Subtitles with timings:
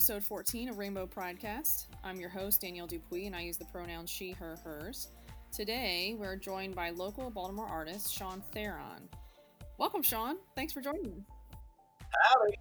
[0.00, 1.88] episode 14 of Rainbow Pridecast.
[2.02, 5.08] I'm your host, Danielle Dupuis, and I use the pronouns she, her, hers.
[5.52, 9.10] Today, we're joined by local Baltimore artist Sean Theron.
[9.76, 10.38] Welcome, Sean.
[10.56, 11.68] Thanks for joining us.
[12.22, 12.56] Howdy.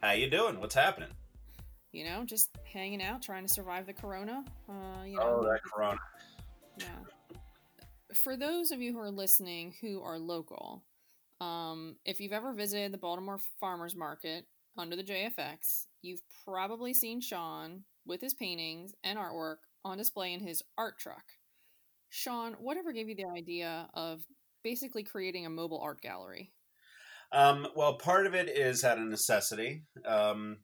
[0.00, 0.60] How you doing?
[0.60, 1.08] What's happening?
[1.90, 4.44] You know, just hanging out, trying to survive the corona.
[4.68, 5.98] Uh, you Oh, know, that corona.
[6.78, 6.86] Yeah.
[8.14, 10.84] For those of you who are listening who are local,
[11.40, 14.46] um, if you've ever visited the Baltimore Farmers Market
[14.78, 20.40] under the JFX, you've probably seen Sean with his paintings and artwork on display in
[20.40, 21.24] his art truck.
[22.10, 24.22] Sean, whatever gave you the idea of
[24.62, 26.52] basically creating a mobile art gallery?
[27.32, 29.84] Um, well, part of it is out of necessity.
[30.04, 30.58] Um,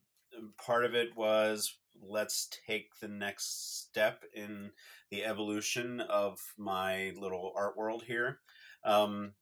[0.64, 4.70] part of it was let's take the next step in
[5.10, 8.40] the evolution of my little art world here.
[8.84, 9.32] Um,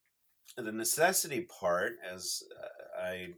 [0.57, 3.29] the necessity part, as uh, I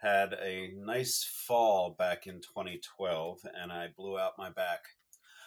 [0.00, 4.80] had a nice fall back in 2012 and I blew out my back,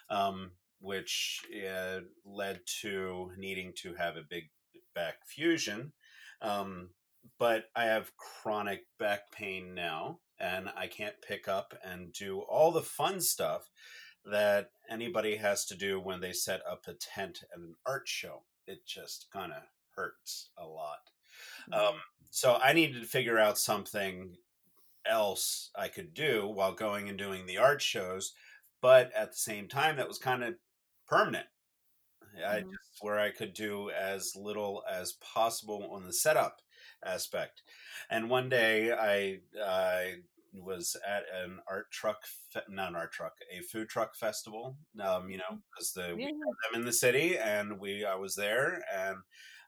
[0.09, 4.49] um, which uh, led to needing to have a big
[4.95, 5.93] back fusion.
[6.41, 6.89] Um,
[7.37, 12.71] but I have chronic back pain now, and I can't pick up and do all
[12.71, 13.69] the fun stuff
[14.25, 18.43] that anybody has to do when they set up a tent at an art show.
[18.67, 19.63] It just kind of
[19.95, 20.99] hurts a lot.
[21.71, 21.95] Um,
[22.29, 24.37] so I needed to figure out something
[25.05, 28.33] else I could do while going and doing the art shows,
[28.81, 30.55] but at the same time, that was kind of
[31.07, 31.47] permanent.
[32.45, 32.79] I Mhm.
[32.79, 36.61] just where I could do as little as possible on the setup
[37.03, 37.63] aspect.
[38.09, 40.17] And one day I I
[40.53, 42.23] was at an art truck,
[42.67, 44.77] not an art truck, a food truck festival.
[45.01, 48.15] Um, you know, because the we Yeah, have them in the city, and we I
[48.15, 49.17] was there, and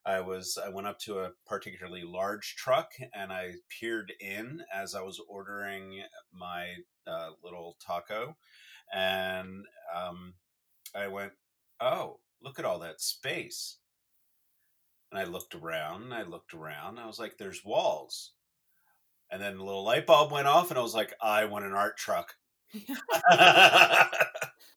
[0.05, 4.95] I was I went up to a particularly large truck, and I peered in as
[4.95, 6.75] I was ordering my
[7.07, 8.37] uh, little taco,
[8.93, 9.65] and
[9.95, 10.35] um,
[10.95, 11.33] I went,
[11.79, 13.77] "Oh, look at all that space."
[15.11, 16.97] And I looked around, and I looked around.
[16.99, 18.31] I was like, "There's walls."
[19.31, 21.73] And then the little light bulb went off, and I was like, "I want an
[21.73, 22.35] art truck."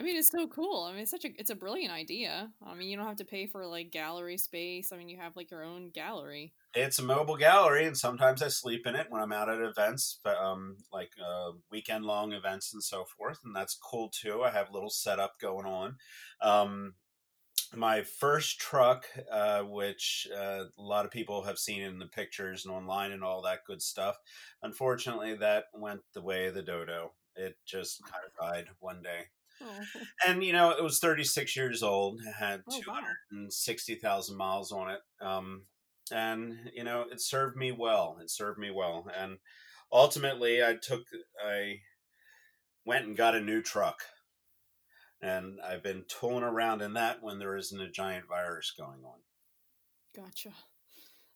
[0.00, 0.84] I mean, it's so cool.
[0.84, 2.50] I mean, it's such a it's a brilliant idea.
[2.66, 4.92] I mean, you don't have to pay for like gallery space.
[4.92, 6.54] I mean, you have like your own gallery.
[6.74, 10.18] it's a mobile gallery, and sometimes I sleep in it when I'm out at events,
[10.24, 14.42] but, um, like uh, weekend long events and so forth, and that's cool too.
[14.42, 15.96] I have a little setup going on.
[16.40, 16.94] Um,
[17.74, 22.64] my first truck, uh, which uh, a lot of people have seen in the pictures
[22.64, 24.16] and online and all that good stuff,
[24.62, 27.12] unfortunately, that went the way of the dodo.
[27.36, 29.26] It just kind of died one day.
[29.60, 29.86] Oh,
[30.26, 33.16] And, you know, it was 36 years old, it had Oh, wow.
[33.30, 35.00] 260,000 miles on it.
[35.20, 35.66] Um,
[36.12, 38.18] and, you know, it served me well.
[38.20, 39.08] It served me well.
[39.14, 39.38] And
[39.92, 41.06] ultimately, I took,
[41.44, 41.80] I
[42.84, 44.02] went and got a new truck.
[45.22, 49.22] And I've been tooling around in that when there isn't a giant virus going on.
[50.14, 50.52] gotcha.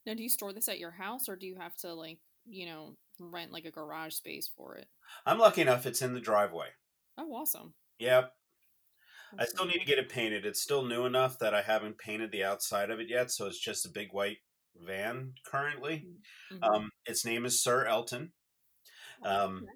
[0.06, 2.66] Now, do you store this at your house, or do you have to like you
[2.66, 4.88] know rent like a garage space for it?
[5.26, 6.70] I'm lucky enough it's in the driveway.
[7.18, 7.74] Oh, awesome.
[7.98, 8.32] Yep.
[9.38, 10.46] I still need to get it painted.
[10.46, 13.58] It's still new enough that I haven't painted the outside of it yet, so it's
[13.58, 14.38] just a big white
[14.76, 16.08] van currently.
[16.48, 16.58] cool.
[16.58, 16.62] Mhm.
[16.62, 18.32] Um, its name is Sir Elton,
[19.22, 19.66] Oh, um,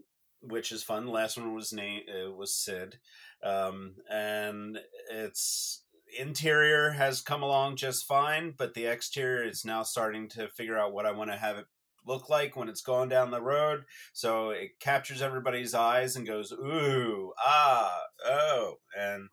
[0.40, 1.06] which is fun.
[1.06, 3.00] The last one was name uh, was Sid,
[3.42, 4.78] um, and
[5.10, 5.84] its
[6.16, 10.92] interior has come along just fine, but the exterior is now starting to figure out
[10.92, 11.66] what I want to have it
[12.08, 13.84] look like when it's going down the road.
[14.12, 19.28] So it captures everybody's eyes and goes ooh ah oh, and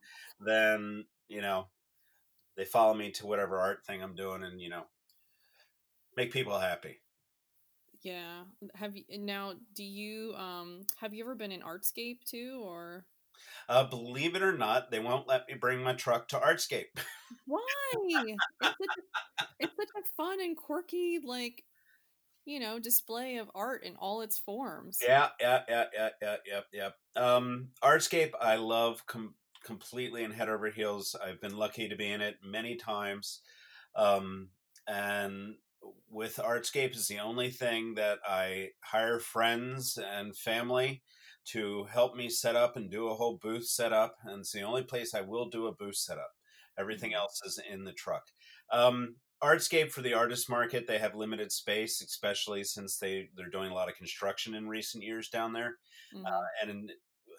[0.45, 1.67] then you know
[2.55, 4.83] they follow me to whatever art thing I'm doing, and you know
[6.15, 6.99] make people happy.
[8.01, 8.43] Yeah.
[8.75, 9.53] Have you now?
[9.73, 13.05] Do you um have you ever been in Artscape too, or
[13.67, 16.99] Uh, believe it or not, they won't let me bring my truck to Artscape.
[17.47, 17.61] why?
[17.93, 21.63] it's, such a, it's such a fun and quirky like
[22.45, 24.99] you know display of art in all its forms.
[25.01, 26.89] yeah, yeah, yeah, yeah, yeah, yeah, yeah.
[27.15, 31.15] Um, Artscape, I love com- completely and head over heels.
[31.21, 33.41] I've been lucky to be in it many times,
[33.95, 34.51] um,
[34.87, 35.55] and
[36.09, 41.03] with Artscape is the only thing that I hire friends and family
[41.47, 44.83] to help me set up and do a whole booth setup, and it's the only
[44.83, 46.31] place I will do a booth setup.
[46.77, 47.15] Everything Mhm.
[47.15, 48.23] else is in the truck.
[48.71, 53.71] Um, Artscape for the artist market, they have limited space, especially since they they're doing
[53.71, 55.77] a lot of construction in recent years down there.
[56.11, 56.23] Mhm.
[56.25, 56.91] Uh, and in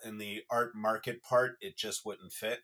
[0.04, 2.60] in the art market part, it just wouldn't fit.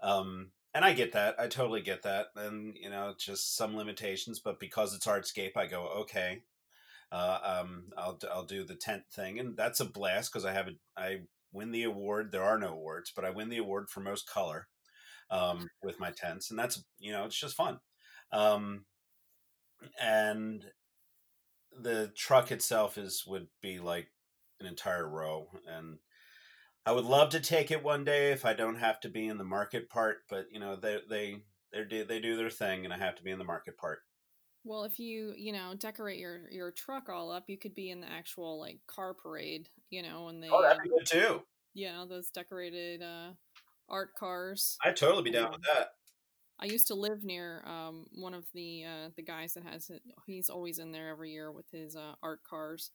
[0.00, 1.38] Um, and I get that.
[1.40, 2.28] I totally get that.
[2.36, 6.44] And you know, just some limitations, but because it's Artscape, I go okay.
[7.12, 10.68] uh, um, I'll I'll do the tent thing, and that's a blast because I have
[10.68, 11.22] a I
[11.52, 12.32] win the award.
[12.32, 14.68] There are no awards, but I win the award for most color
[15.30, 17.80] um, with my tents, and that's you know it's just fun.
[18.32, 18.86] Um,
[20.00, 20.72] and
[21.72, 24.10] the truck itself is would be like
[24.60, 25.98] an entire row, and
[26.86, 29.38] I would love to take it one day if I don't have to be in
[29.38, 30.24] the market part.
[30.28, 33.32] But you know they they they they do their thing, and I have to be
[33.32, 34.00] in the market part.
[34.64, 38.00] Well, if you, you know, decorate your your truck all up, you could be in
[38.00, 41.46] the actual like car parade, you know, and they Oh, that'd be good too.
[41.74, 43.34] you know, those decorated uh
[43.88, 44.82] art cars.
[44.84, 45.92] I'd totally be down with that.
[46.60, 50.02] I used to live near um one of the uh the guys that has it.
[50.26, 52.92] He's always in there every year with his uh art cars.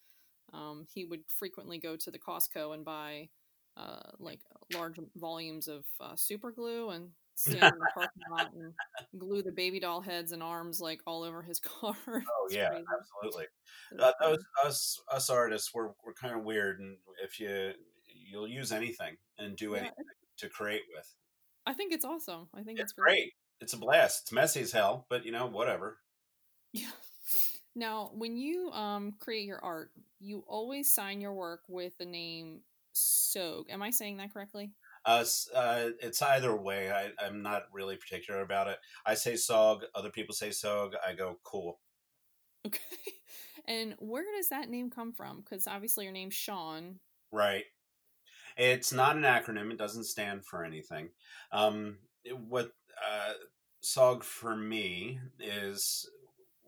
[0.54, 3.30] Um he would frequently go to the Costco and buy
[3.78, 8.74] uh like large volumes of uh, super glue and stand in the parking lot and
[9.18, 11.98] glue the baby doll heads and arms like all over his car.
[12.28, 12.98] Oh yeah, crazy.
[13.00, 13.46] absolutely.
[14.00, 17.74] Uh, those, us us artists, we're we're kind of weird, and if you
[18.08, 19.94] you'll use anything and do Yeah, anything
[20.38, 21.16] to create with,
[21.66, 22.50] I think it's awesome.
[22.54, 23.18] I think it's it's great.
[23.18, 23.34] great.
[23.62, 24.24] It's a blast.
[24.24, 25.98] It's messy as hell, but you know whatever.
[26.74, 26.92] Yeah.
[27.76, 32.62] Now, when you um create your art, you always sign your work with the name
[32.96, 33.70] Sog.
[33.70, 34.72] Am I saying that correctly?
[35.06, 35.24] Uh,
[35.54, 36.92] uh, it's either way.
[36.92, 38.78] I, I'm not really particular about it.
[39.06, 39.82] I say Sog.
[39.94, 40.94] Other people say Sog.
[41.06, 41.80] I go cool.
[42.66, 42.80] Okay.
[43.68, 45.42] And where does that name come from?
[45.42, 47.00] Because obviously your name's Sean.
[47.32, 47.64] Right.
[48.58, 49.72] It's not an acronym.
[49.72, 51.10] It doesn't stand for anything.
[51.52, 51.98] Um,
[52.48, 52.72] what
[53.04, 53.34] uh,
[53.84, 56.10] SOG for me is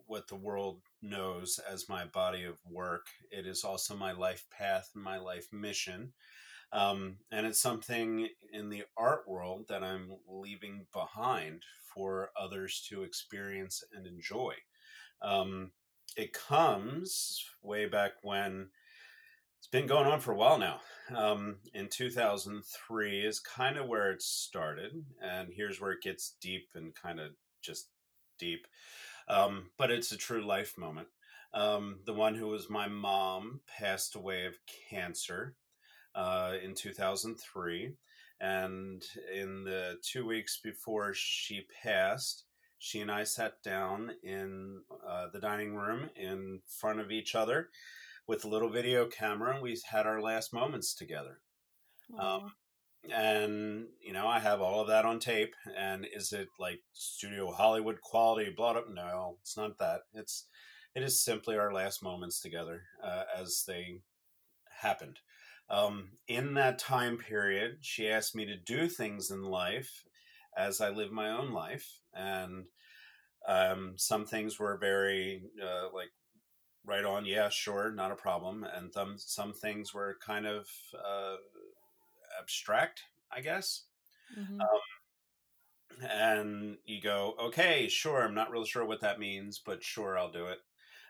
[0.05, 3.07] what the world knows as my body of work.
[3.31, 6.13] It is also my life path and my life mission.
[6.71, 11.63] Um, and it's something in the art world that I'm leaving behind
[11.93, 14.53] for others to experience and enjoy.
[15.21, 15.71] Um,
[16.15, 18.69] it comes way back when
[19.67, 20.79] it's been going on for a while now.
[21.13, 26.69] Um, in 2003 is kind of where it started, and here's where it gets deep
[26.73, 27.31] and kind of
[27.61, 27.89] just
[28.39, 28.65] deep.
[29.27, 31.09] Um, but it's a true life moment.
[31.53, 34.55] Um, the one who was my mom passed away of
[34.89, 35.55] cancer
[36.15, 37.91] uh, in 2003.
[38.39, 39.03] And
[39.35, 42.45] in the two weeks before she passed,
[42.79, 47.67] she and I sat down in uh, the dining room in front of each other
[48.27, 51.39] with a little video camera, and we had our last moments together.
[52.19, 52.49] Aw.
[53.13, 55.55] And you know, I have all of that on tape.
[55.77, 58.53] And is it like studio Hollywood quality?
[58.55, 58.81] Blah blah.
[58.91, 60.01] No, it's not that.
[60.13, 60.45] It's
[60.93, 64.01] it is simply our last moments together uh, as they
[64.81, 65.19] happened.
[65.69, 70.05] Um, in that time period, she asked me to do things in life
[70.57, 72.65] as I live my own life, and
[73.47, 76.11] um, some things were very uh, like
[76.87, 81.37] right on, yeah, sure, not a problem, and some some things were kind of uh,
[82.39, 83.85] abstract, I guess.
[84.37, 84.59] Mhm.
[86.01, 90.31] And you go, okay, sure, I'm not really sure what that means, but sure, I'll
[90.31, 90.59] do it.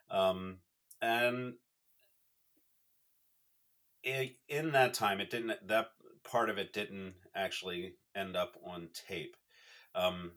[0.09, 0.61] Um,
[1.01, 1.57] and
[4.05, 5.67] i in that time, it didn't.
[5.67, 5.91] That
[6.23, 9.35] part of it didn't actually end up on tape.
[9.95, 10.33] Um,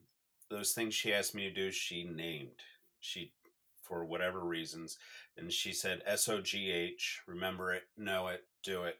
[0.48, 2.62] those things she asked me to do, she named.
[3.00, 3.34] She,
[3.90, 4.96] for whatever reasons,
[5.36, 7.20] and she said S O G H.
[7.26, 8.94] Remember it, know it, do it.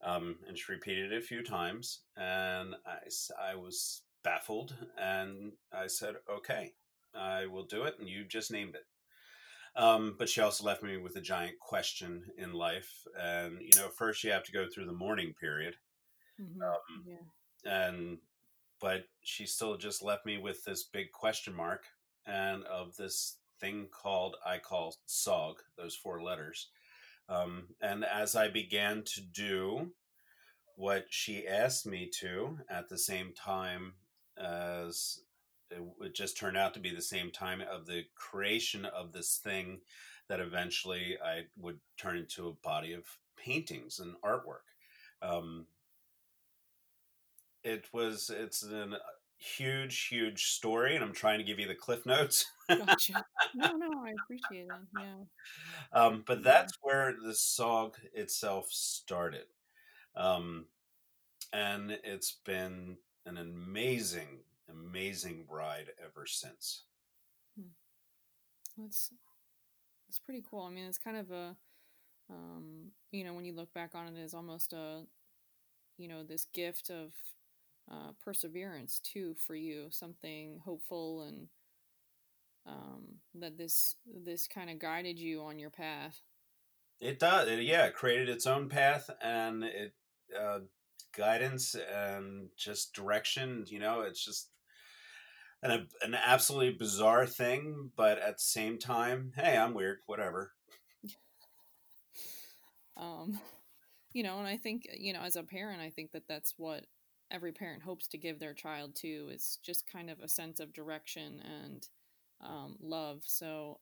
[0.00, 5.88] Um, and she repeated it a few times, and I, I was baffled, and I
[5.88, 6.72] said, "Okay,
[7.14, 8.86] I will do it." And you just named it.
[9.74, 13.88] Um, but she also left me with a giant question in life, and you know,
[13.88, 15.76] first you have to go through the mourning period,
[16.40, 16.62] Mhm.
[16.62, 17.72] um, yeah.
[17.88, 18.18] and
[18.80, 21.84] but she still just left me with this big question mark
[22.26, 26.68] and of this thing called I call SOG, those four letters.
[27.28, 29.92] Um, and as I began to do
[30.76, 33.94] what she asked me to at the same time
[34.36, 35.20] as
[35.70, 39.80] it just turned out to be the same time of the creation of this thing
[40.28, 43.04] that eventually I would turn into a body of
[43.36, 44.66] paintings and artwork.
[45.22, 45.66] Um,
[47.64, 48.98] it was it's a
[49.38, 52.46] huge huge story and i'm trying to give you the cliff notes
[52.78, 53.24] Gotcha.
[53.54, 54.88] No, no, I appreciate it.
[54.92, 55.24] Yeah.
[55.92, 59.46] um, but that's where the SOG itself started
[60.16, 60.66] um,
[61.52, 66.84] and it's been an amazing amazing ride ever since
[68.76, 69.10] That's
[70.08, 70.62] it's pretty cool.
[70.62, 71.56] I mean, it's kind of a
[72.30, 75.04] um, you know, when you look back on it as almost a
[75.98, 77.12] you know, this gift of
[77.90, 81.48] uh, perseverance too for you, something hopeful and
[82.66, 86.20] um, that this this kind of guided you on your path.
[87.00, 87.48] It does.
[87.48, 89.94] It, yeah, it created its own path and it
[90.38, 90.60] uh,
[91.16, 93.64] guidance and just direction.
[93.66, 94.50] You know, it's just
[95.62, 99.98] an an absolutely bizarre thing, but at the same time, hey, I'm weird.
[100.06, 100.52] Whatever.
[102.96, 103.40] um,
[104.12, 106.84] you know, and I think you know, as a parent, I think that that's what
[107.32, 110.74] every parent hopes to give their child too is just kind of a sense of
[110.74, 111.88] direction and
[112.42, 113.22] um, love.
[113.24, 113.78] So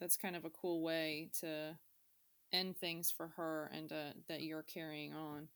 [0.00, 1.76] that's kind of a cool way to
[2.52, 5.48] end things for her and uh, that you're carrying on.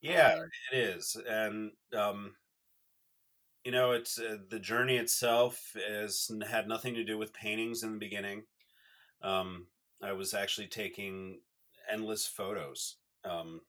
[0.00, 2.34] Yeah, um, it is, and um,
[3.64, 7.92] you know, it's uh, the journey itself has had nothing to do with paintings in
[7.92, 8.42] the beginning.
[9.22, 9.68] Um,
[10.02, 11.38] I was actually taking
[11.90, 12.96] endless photos.
[13.24, 13.60] Um,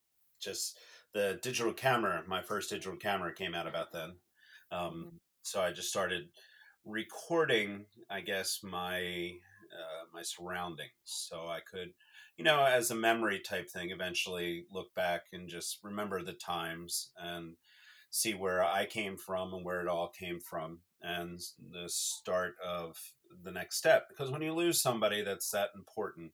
[0.42, 0.80] just
[1.14, 4.16] the digital camera, my first digital camera came out about then.
[4.72, 5.16] Um, mm-hmm.
[5.44, 6.30] So I just started
[6.86, 9.34] recording, I guess, my
[9.74, 11.94] uh, my surroundings, so I could,
[12.38, 17.10] you know, as a memory type thing, eventually look back and just remember the times
[17.18, 17.56] and
[18.12, 21.40] see where I came from and where it all came from, and
[21.72, 22.98] the start of
[23.44, 24.08] the next step.
[24.10, 26.32] Because when you lose somebody that's that important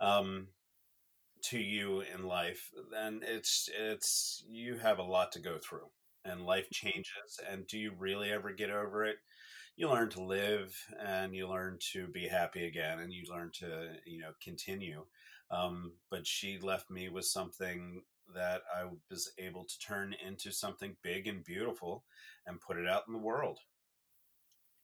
[0.00, 0.48] um,
[1.42, 5.90] to you in life, then it's it's you have a lot to go through,
[6.24, 7.38] and life changes.
[7.50, 9.16] And do you really ever get over it?
[9.76, 13.94] You learn to live, and you learn to be happy again, and you learn to
[14.06, 15.04] you know continue.
[15.50, 18.02] Um, but she left me with something
[18.34, 22.04] that I was able to turn into something big and beautiful
[22.46, 23.58] and put it out in the world.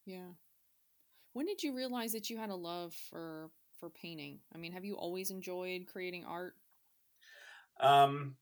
[0.05, 0.33] Yeah.
[1.33, 4.41] When did you realize that you had a love for for painting?
[4.55, 6.55] I mean, have you always enjoyed creating art?
[7.81, 8.37] Um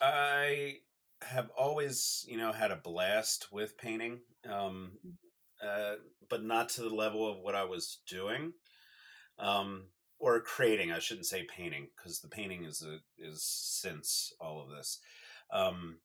[0.00, 0.78] I
[1.22, 4.20] have always, you know, had a blast with painting.
[4.48, 5.12] Um mm.
[5.64, 5.94] Uh,
[6.28, 8.52] but not to the level of what I was doing.
[9.38, 9.84] Um
[10.24, 10.90] or creating.
[10.90, 15.00] I shouldn't say painting because the painting is a, is since all of this.
[15.52, 15.98] Um,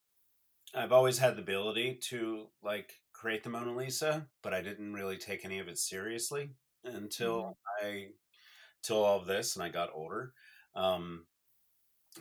[0.75, 5.17] I've always had the ability to like create the Mona Lisa, but I didn't really
[5.17, 6.51] take any of it seriously
[6.83, 7.87] until mm-hmm.
[7.87, 8.07] I
[8.83, 10.33] till all of this and I got older.
[10.75, 11.25] Um,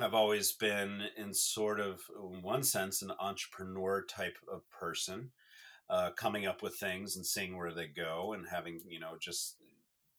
[0.00, 2.00] I've always been in sort of
[2.32, 5.32] in one sense an entrepreneur type of person,
[5.90, 9.56] uh, coming up with things and seeing where they go and having you know just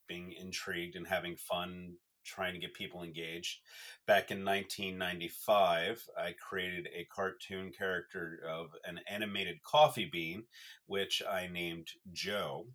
[0.08, 1.94] being intrigued and having fun
[2.26, 3.60] trying to get people engaged.
[4.06, 10.44] Back in 1995, I created a cartoon character of an animated coffee bean,
[10.86, 12.68] which I named Joe,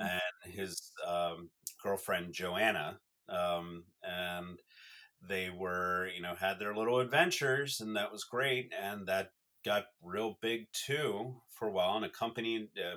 [0.00, 0.10] mm.
[0.10, 1.50] and his um,
[1.82, 2.98] girlfriend Joanna.
[3.28, 4.58] Um, and
[5.26, 8.72] they were, you know, had their little adventures, and that was great.
[8.78, 9.30] And that
[9.64, 12.96] got real big too for a while, and a company uh,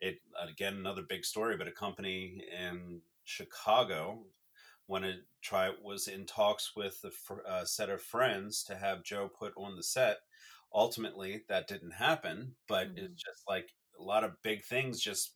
[0.00, 4.24] it again another big story, but a company in Chicago
[4.86, 9.28] when it try was in talks with a uh, set of friends to have Joe
[9.28, 10.18] put on the set.
[10.74, 13.04] Ultimately, that didn't happen, but mm-hmm.
[13.04, 15.34] it's just like a lot of big things just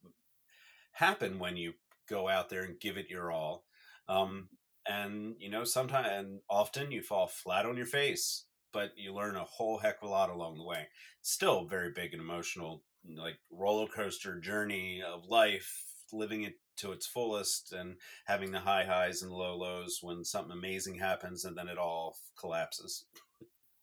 [0.92, 1.74] happen when you
[2.08, 3.64] go out there and give it your all.
[4.08, 4.48] Um,
[4.86, 9.36] and you know, sometimes and often you fall flat on your face, but you learn
[9.36, 10.88] a whole heck of a lot along the way.
[11.22, 12.82] Still very big and emotional
[13.16, 18.84] like roller coaster journey of life, living it to its fullest and having the high
[18.84, 23.04] highs and low lows when something amazing happens and then it all collapses.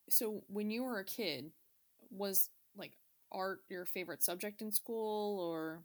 [0.10, 1.52] So when you were a kid,
[2.12, 2.94] was like
[3.32, 5.84] art your favorite subject in school or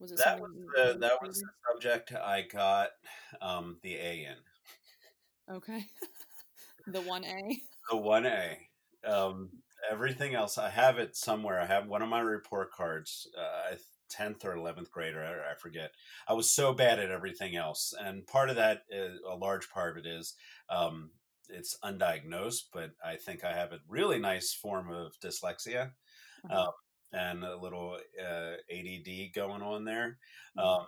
[0.00, 2.90] was it that was the, that was the subject I got
[3.40, 5.54] um, the A in.
[5.54, 5.86] Okay.
[6.86, 7.62] the one A.
[7.90, 8.58] The one A.
[9.06, 9.50] Um,
[9.90, 11.60] everything else, I have it somewhere.
[11.60, 13.28] I have one of my report cards.
[13.38, 13.76] Uh,
[14.08, 15.90] 10th or 11th grader, I, I, forget.
[16.28, 17.92] I was so bad at everything else.
[17.98, 20.34] And part of that, is, a large part of it is
[20.70, 21.10] um,
[21.48, 25.90] it's undiagnosed, but I think I have a really nice form of dyslexia
[26.44, 26.62] uh-huh.
[26.62, 26.72] um,
[27.12, 30.18] and a little uh, ADD going on there,
[30.58, 30.66] mm-hmm.
[30.66, 30.86] um,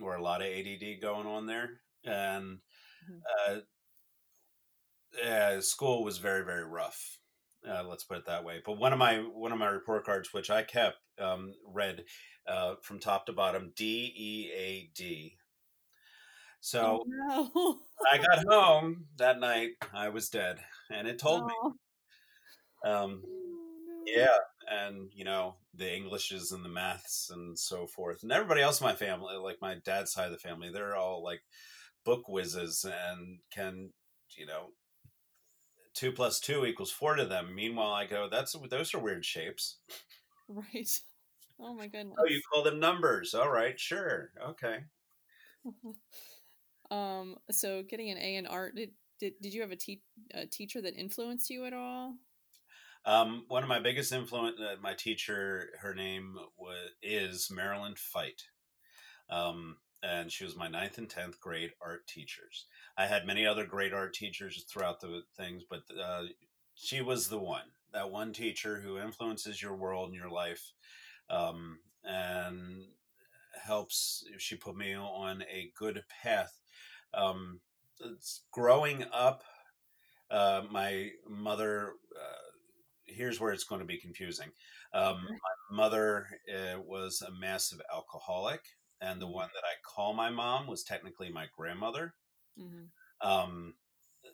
[0.00, 1.80] or a lot of ADD going on there.
[2.04, 2.58] And
[3.08, 3.56] mm-hmm.
[3.56, 3.60] uh,
[5.20, 7.18] yeah, school was very, very rough.
[7.68, 8.60] Uh, let's put it that way.
[8.64, 12.04] But one of my one of my report cards, which I kept, um, read
[12.48, 15.36] uh, from top to bottom D E A D.
[16.60, 17.78] So oh, no.
[18.10, 19.70] I got home that night.
[19.92, 20.58] I was dead,
[20.90, 21.46] and it told oh.
[21.46, 22.90] me.
[22.90, 23.38] Um, oh.
[24.04, 24.38] Yeah,
[24.68, 28.86] and you know the Englishes and the maths and so forth, and everybody else in
[28.86, 31.42] my family, like my dad's side of the family, they're all like
[32.04, 33.90] book whizzes and can
[34.36, 34.70] you know
[35.94, 37.54] two plus two equals four to them.
[37.54, 39.78] Meanwhile, I go, that's those are weird shapes.
[40.48, 41.00] Right.
[41.60, 42.16] Oh my goodness.
[42.18, 43.34] Oh, you call them numbers.
[43.34, 44.32] All right, sure.
[44.42, 44.80] Okay.
[46.90, 50.02] um so getting an A in art did did, did you have a, te-
[50.34, 52.16] a teacher that influenced you at all?
[53.04, 58.42] Um, one of my biggest influence, uh, my teacher, her name was is Marilyn Fight.
[59.30, 62.66] Um, and she was my ninth and tenth grade art teachers.
[62.96, 66.24] I had many other great art teachers throughout the things, but uh,
[66.74, 70.72] she was the one, that one teacher who influences your world and your life,
[71.30, 72.86] um, and
[73.62, 74.24] helps.
[74.38, 76.60] She put me on a good path.
[77.14, 77.60] Um,
[78.50, 79.44] growing up,
[80.30, 81.92] uh, my mother.
[82.18, 82.50] Uh,
[83.04, 84.48] here's where it's going to be confusing.
[84.94, 88.62] Um, my mother uh, was a massive alcoholic
[89.02, 92.14] and the one that I call my mom was technically my grandmother.
[92.58, 93.28] Mm-hmm.
[93.28, 93.74] Um,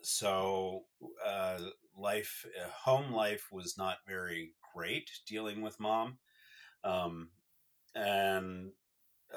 [0.01, 0.83] so
[1.25, 1.57] uh,
[1.97, 6.19] life, uh, home life was not very great dealing with mom,
[6.83, 7.29] um,
[7.95, 8.71] and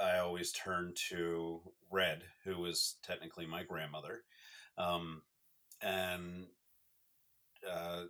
[0.00, 1.60] I always turned to
[1.90, 4.22] Red, who was technically my grandmother,
[4.76, 5.22] um,
[5.80, 6.46] and
[7.70, 8.04] uh,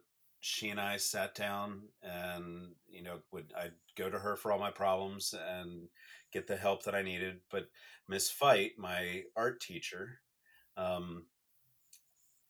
[0.45, 4.59] she and I sat down and you know would I'd go to her for all
[4.59, 5.89] my problems and
[6.33, 7.41] get the help that I needed.
[7.49, 7.69] But
[8.09, 10.19] Miss Fight, my art teacher,
[10.77, 11.27] um,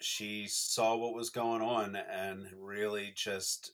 [0.00, 3.72] she saw what was going on and really just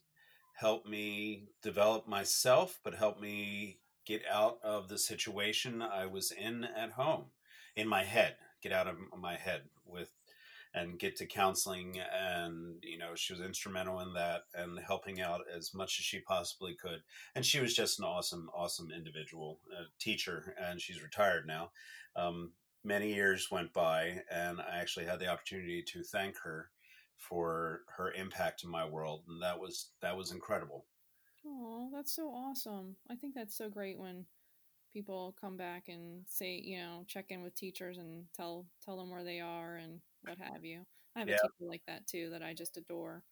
[0.57, 6.65] helped me develop myself, but helped me get out of the situation I was in
[6.65, 7.27] at home,
[7.77, 8.35] in my head,
[8.65, 10.11] get out of my head with
[10.79, 15.41] and get to counseling and you know she was instrumental in that and helping out
[15.55, 17.03] as much as she possibly could.
[17.35, 19.61] And she was just an awesome awesome individual
[19.99, 21.71] teacher and she's retired now.
[22.17, 22.53] Um,
[22.85, 26.71] many years went by and i actually had the opportunity to thank her
[27.17, 30.87] for her impact in my world and that was that was incredible.
[31.47, 32.97] Oh that's so awesome.
[33.11, 34.27] I think that's so great when
[34.93, 39.11] people come back and say you know check in with teachers and tell tell them
[39.11, 40.83] where they are and what have you.
[41.17, 43.23] I have a teacher like that too that I just adore.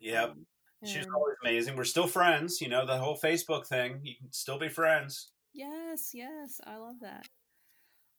[0.00, 0.30] Yep.
[0.30, 0.46] Um,
[0.84, 1.76] She's always amazing.
[1.76, 4.00] We're still friends, you know, the whole Facebook thing.
[4.02, 5.30] You can still be friends.
[5.52, 6.58] Yes, yes.
[6.66, 7.28] I love that.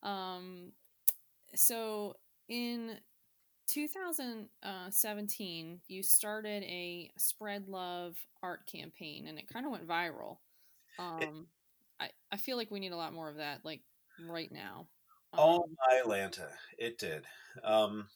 [0.07, 0.73] Um
[1.55, 2.15] so
[2.47, 2.99] in
[3.67, 10.37] 2017, you started a spread love art campaign and it kind of went viral.
[10.99, 11.47] Um
[12.01, 13.81] I I feel like we need a lot more of that like
[14.27, 14.87] right now.
[15.33, 17.25] Um, oh my Atlanta, it did.
[17.63, 18.07] Um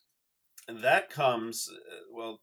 [0.68, 2.42] that comes uh, well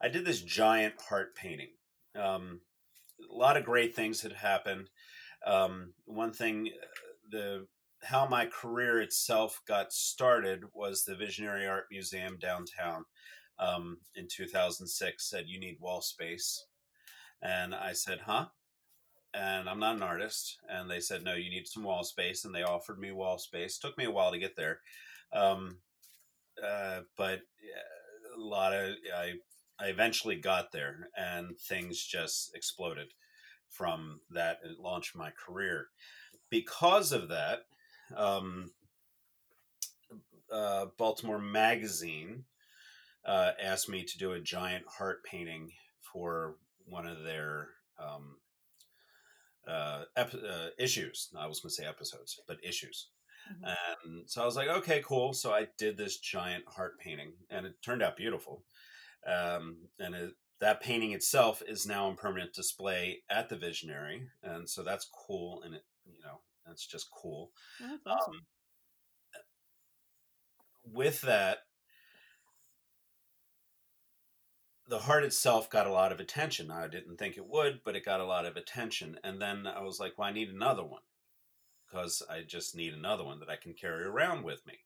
[0.00, 1.70] i did this giant heart painting.
[2.16, 2.60] Um,
[3.30, 4.88] a lot of great things had happened.
[5.46, 6.86] Um, one thing uh,
[7.30, 7.66] the
[8.02, 13.04] how my career itself got started was the visionary art museum downtown
[13.58, 16.66] um, in 2006 said you need wall space.
[17.40, 18.46] And i said huh
[19.34, 22.54] and i'm not an artist and they said no you need some wall space and
[22.54, 24.80] they offered me wall space took me a while to get there
[25.32, 25.78] um,
[26.62, 27.40] uh, but
[28.36, 29.34] a lot of I
[29.78, 33.08] I eventually got there, and things just exploded
[33.68, 34.60] from that.
[34.64, 35.88] It launched my career.
[36.48, 37.60] Because of that,
[38.16, 38.70] um,
[40.52, 42.44] uh, Baltimore Magazine
[43.24, 48.36] uh, asked me to do a giant heart painting for one of their um,
[49.68, 51.30] uh, ep- uh, issues.
[51.36, 53.08] I was going to say episodes, but issues.
[53.52, 53.64] Mm-hmm.
[54.10, 55.32] And so I was like, okay, cool.
[55.32, 58.64] So I did this giant heart painting, and it turned out beautiful.
[59.26, 64.68] Um, and it, that painting itself is now in permanent display at the Visionary, and
[64.68, 65.62] so that's cool.
[65.62, 67.50] And it, you know, that's just cool.
[67.82, 68.34] Oh, awesome.
[68.34, 68.40] um,
[70.92, 71.58] with that,
[74.88, 76.70] the heart itself got a lot of attention.
[76.70, 79.18] I didn't think it would, but it got a lot of attention.
[79.24, 81.02] And then I was like, well, I need another one
[81.86, 84.80] because I just need another one that I can carry around with me.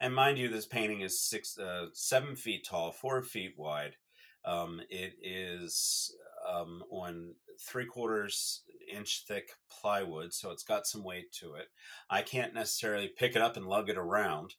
[0.00, 3.96] And mind you, this painting is six, uh, seven feet tall, four feet wide.
[4.44, 6.14] Um, it is
[6.48, 11.68] um, on three quarters inch thick plywood, so it's got some weight to it.
[12.08, 14.54] I can't necessarily pick it up and lug it around,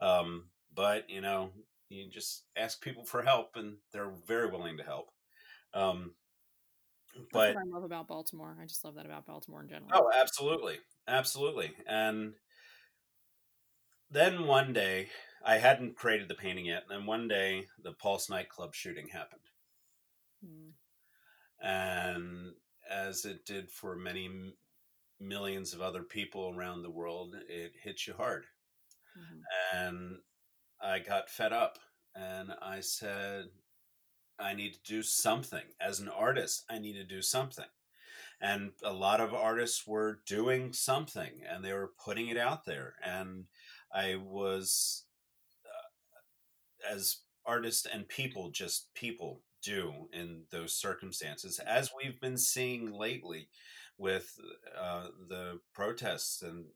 [0.00, 1.50] um, but you know,
[1.88, 5.10] you just ask people for help, and they're very willing to help.
[5.74, 6.14] Um,
[7.32, 8.56] but I love about Baltimore.
[8.60, 9.90] I just love that about Baltimore in general.
[9.92, 11.72] Oh, absolutely, absolutely.
[11.86, 12.34] And
[14.10, 15.08] then one day,
[15.44, 16.84] I hadn't created the painting yet.
[16.88, 19.40] And then one day, the Pulse nightclub shooting happened,
[20.44, 21.66] hmm.
[21.66, 22.52] and
[22.90, 24.30] as it did for many
[25.20, 28.44] millions of other people around the world, it hit you hard.
[29.18, 29.78] Mm-hmm.
[29.78, 30.16] And
[30.80, 31.78] I got fed up,
[32.14, 33.46] and I said,
[34.38, 35.62] I need to do something.
[35.80, 37.66] As an artist, I need to do something.
[38.40, 42.94] and a lot of artists were doing something and they were putting it out there
[43.04, 43.44] and
[43.94, 45.04] i was
[45.64, 52.92] uh, as artists and people just people do in those circumstances as we've been seeing
[52.92, 53.48] lately
[53.98, 54.38] with
[54.78, 56.66] uh, the protests and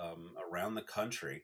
[0.00, 1.42] um, around the country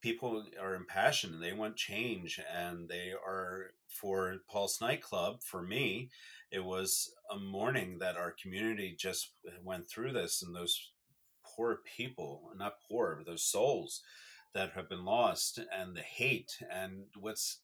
[0.00, 6.10] people are impassioned and they want change and they are for Pulse nightclub for me
[6.50, 9.32] it was a mourning that our community just
[9.62, 10.90] went through this and those
[11.44, 14.02] poor people not poor but those souls
[14.54, 17.60] that have been lost and the hate and what's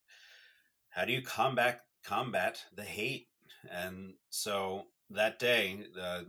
[0.91, 3.29] how do you combat combat the hate?
[3.71, 6.27] And so that day the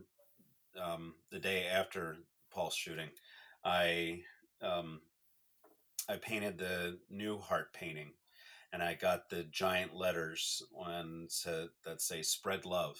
[0.81, 2.17] um, the day after
[2.51, 3.09] Pulse shooting
[3.63, 4.19] i
[4.61, 5.01] um,
[6.09, 8.11] i painted the new heart painting
[8.75, 11.27] and I got the giant letters on
[11.85, 12.97] that say "Spread Love."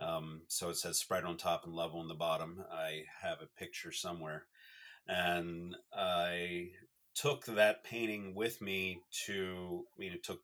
[0.00, 2.64] Um, so it says "Spread" on top and "Love" on the bottom.
[2.72, 4.46] I have a picture somewhere,
[5.06, 6.70] and I
[7.14, 9.84] took that painting with me to.
[9.96, 10.40] I mean, it took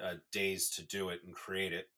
[0.00, 1.88] uh, days to do it and create it,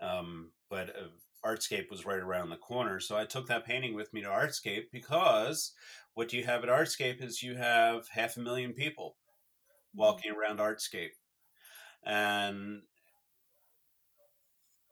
[0.00, 1.08] um, but uh,
[1.44, 4.84] Artscape was right around the corner, so I took that painting with me to Artscape
[4.92, 5.72] because
[6.14, 10.00] what you have at Artscape is you have half a million people mm-hmm.
[10.00, 11.12] walking around Artscape
[12.04, 12.82] and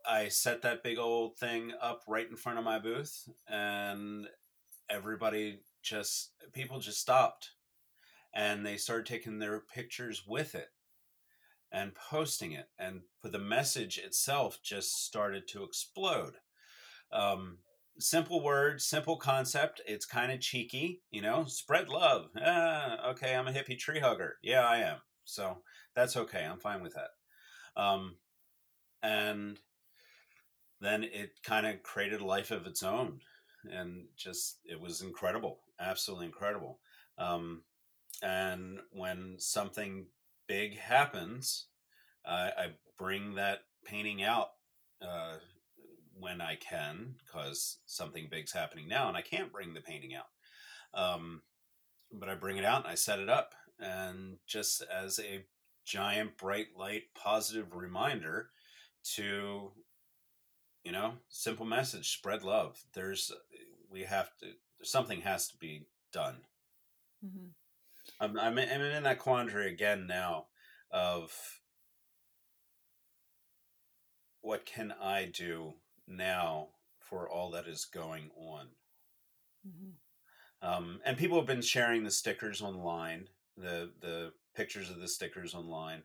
[0.07, 4.27] I set that big old thing up right in front of my booth, and
[4.89, 7.51] everybody just people just stopped,
[8.35, 10.69] and they started taking their pictures with it
[11.73, 16.35] and posting it, and for the message itself just started to explode.
[17.13, 17.59] Um,
[17.99, 19.81] simple words, simple concept.
[19.87, 21.45] It's kind of cheeky, you know.
[21.47, 22.27] Spread love.
[22.41, 24.37] Ah, okay, I'm a hippie tree hugger.
[24.43, 24.97] Yeah, I am.
[25.25, 25.59] So
[25.95, 26.45] that's okay.
[26.45, 27.81] I'm fine with that.
[27.81, 28.17] Um,
[29.03, 29.59] and
[30.81, 33.21] then it kind of created a life of its own.
[33.71, 36.81] And just, it was incredible, absolutely incredible.
[37.19, 37.63] Um,
[38.23, 40.07] and when something
[40.51, 41.69] big happens,
[42.27, 42.67] uh, I
[42.99, 44.49] bring that painting out
[45.01, 45.37] uh,
[46.19, 50.27] when I can, because something big's happening now, and I can't bring the painting out.
[50.93, 51.43] Um,
[52.13, 55.45] but I bring it out and I set it up, and just as a
[55.87, 58.51] giant bright light positive reminder
[59.15, 59.71] to
[60.85, 63.33] you know simple message spread love there's
[63.91, 64.47] we have to
[64.83, 66.37] something has to be done
[67.25, 67.47] mm-hmm.
[68.21, 70.47] I'm, I'm, I'm in that quandary again now
[70.91, 71.33] of
[74.43, 75.75] what can i do
[76.09, 78.67] now for all that is going on
[79.67, 80.69] mm-hmm.
[80.69, 85.55] um, and people have been sharing the stickers online the the pictures of the stickers
[85.55, 86.03] online.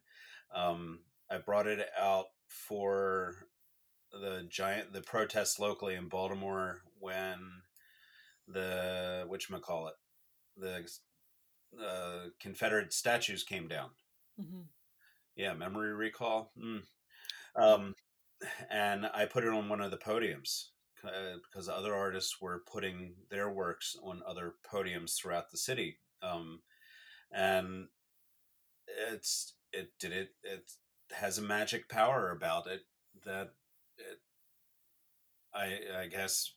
[0.54, 1.00] Um,
[1.30, 3.48] I brought it out for
[4.12, 7.40] the giant the protests locally in Baltimore when
[8.48, 9.96] the which call it
[10.56, 10.88] the
[11.84, 13.90] uh, Confederate statues came down.
[14.40, 14.62] Mm-hmm.
[15.36, 16.52] Yeah, memory recall.
[16.58, 16.82] Mm.
[17.56, 17.96] Um,
[18.70, 20.68] and I put it on one of the podiums
[21.04, 26.00] uh, because other artists were putting their works on other podiums throughout the city.
[26.22, 26.62] Um,
[27.32, 27.88] and
[29.12, 30.72] it's it did it it
[31.12, 32.82] has a magic power about it
[33.26, 33.52] that
[33.98, 34.20] it
[35.54, 36.54] I I guess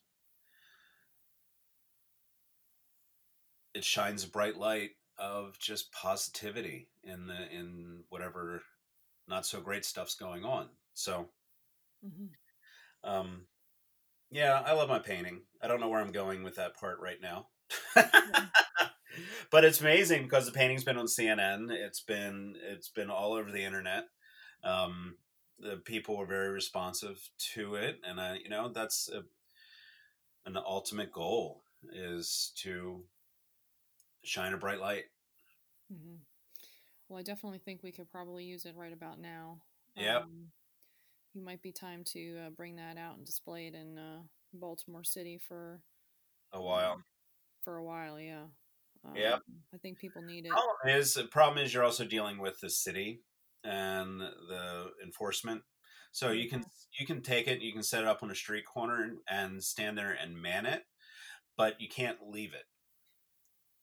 [3.75, 8.63] it shines a bright light of just positivity in the in whatever
[9.27, 10.69] not so great stuff's going on.
[10.95, 11.29] So
[12.05, 13.09] mm-hmm.
[13.09, 13.43] um
[14.31, 15.43] yeah, I love my painting.
[15.63, 17.49] I don't know where I'm going with that part right now.
[19.51, 21.71] but it's amazing because the painting's been on CNN.
[21.71, 24.05] It's been it's been all over the internet.
[24.65, 25.17] Um,
[25.59, 29.23] the people were very responsive to it, and I, you know, that's a,
[30.49, 33.05] an ultimate goal is to
[34.25, 35.05] shine a bright light.
[35.93, 36.17] Mm-hmm.
[37.09, 39.59] Well, I definitely think we could probably use it right about now.
[39.97, 40.19] Yeah.
[40.19, 40.49] Um,
[41.35, 44.21] you might be time to uh, bring that out and display it in uh,
[44.53, 45.81] Baltimore City for
[46.53, 46.93] a while.
[46.93, 47.05] Um,
[47.63, 48.45] for a while, yeah.
[49.05, 49.37] Um, yeah,
[49.73, 50.51] I think people need it.
[50.51, 53.21] Problem is, the problem is you're also dealing with the city
[53.63, 55.63] and the enforcement.
[56.11, 56.65] So you can
[56.99, 59.97] you can take it, you can set it up on a street corner and stand
[59.97, 60.83] there and man it,
[61.57, 62.65] but you can't leave it.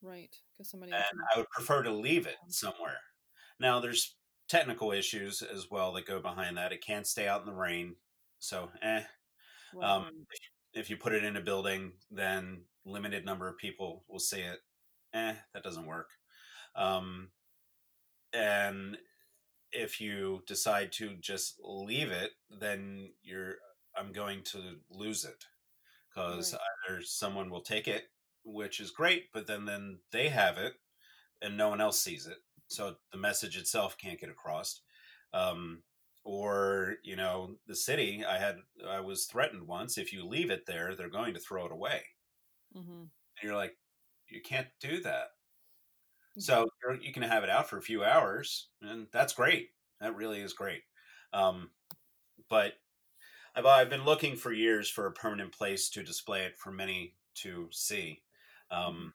[0.06, 0.92] Right, because somebody.
[0.92, 3.00] And I would prefer to leave it somewhere.
[3.60, 4.16] Now, there's
[4.48, 6.72] technical issues as well that go behind that.
[6.72, 7.96] It can't stay out in the rain,
[8.38, 9.02] so eh.
[9.74, 10.28] Well, um,
[10.74, 14.60] if you put it in a building, then limited number of people will see it
[15.14, 16.10] eh, that doesn't work.
[16.76, 17.30] Um,
[18.32, 18.98] and
[19.72, 23.56] if you decide to just leave it, then you're
[23.98, 25.46] I'm going to lose it
[26.14, 26.62] because right.
[26.90, 28.04] either someone will take it,
[28.46, 30.76] which is great, but then then they have it
[31.42, 34.82] and no one else sees it, so the message itself can't get across.
[35.34, 35.84] Um,
[36.26, 38.58] or you know the city i had
[38.90, 42.02] i was threatened once if you leave it there they're going to throw it away
[42.76, 43.02] mm-hmm.
[43.02, 43.10] and
[43.44, 43.78] you're like
[44.28, 45.28] you can't do that
[46.32, 46.42] mm-hmm.
[46.42, 46.68] so
[47.00, 49.70] you can have it out for a few hours and that's great
[50.02, 50.82] that really is great
[51.32, 51.70] um,
[52.50, 52.74] but
[53.56, 57.16] I've, I've been looking for years for a permanent place to display it for many
[57.36, 58.22] to see
[58.72, 59.14] um,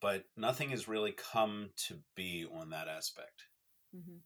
[0.00, 3.44] but nothing has really come to be on that aspect
[3.94, 4.18] mm-hmm.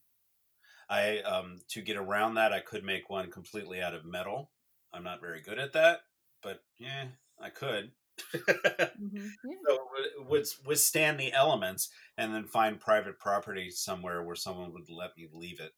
[0.88, 4.50] I um, to get around that, I could make one completely out of metal.
[4.92, 6.00] I'm not very good at that,
[6.42, 7.06] but yeah,
[7.40, 7.90] I could.
[8.34, 9.16] mm-hmm.
[9.16, 9.56] yeah.
[9.68, 14.88] So it would withstand the elements, and then find private property somewhere where someone would
[14.88, 15.72] let me leave it.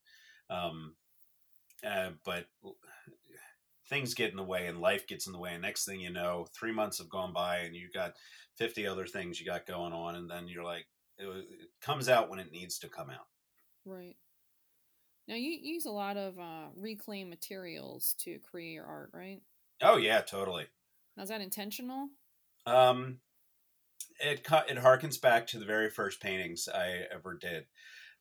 [0.51, 0.95] Um,
[1.87, 2.47] uh, but
[3.89, 6.11] things get in the way, and life gets in the way, and next thing you
[6.11, 8.15] know, three months have gone by, and you've got
[8.57, 10.87] fifty other things you got going on, and then you're like,
[11.19, 13.27] it, it comes out when it needs to come out.
[13.85, 14.17] Right.
[15.27, 19.43] Now you use a lot of uh, reclaimed materials to create your art, right?
[19.83, 20.67] Oh yeah, totally.
[21.17, 22.09] Now is that intentional?
[22.67, 23.21] Um,
[24.21, 27.67] it it harkens back to the very first paintings I ever did.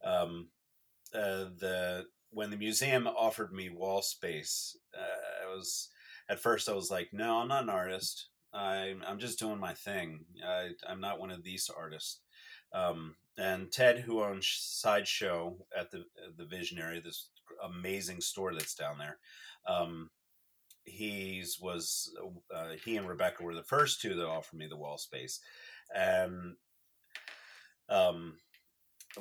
[0.04, 0.50] Um,
[1.14, 2.06] uh, the
[2.38, 5.90] when the museum offered me wall space, uh, I was
[6.30, 8.28] at first I was like, no, I'm not an artist.
[8.54, 10.20] I'm I'm just doing my thing.
[10.48, 12.22] I, I'm not one of these artists.
[12.74, 16.06] Um, and Ted, who owns Sideshow at the
[16.38, 17.30] the Visionary, this
[17.64, 19.18] amazing store that's down there,
[19.68, 20.12] um,
[20.84, 22.14] he's was
[22.56, 25.40] uh, he and Rebecca were the first two that offered me the wall space,
[25.96, 26.54] and
[27.90, 28.36] um,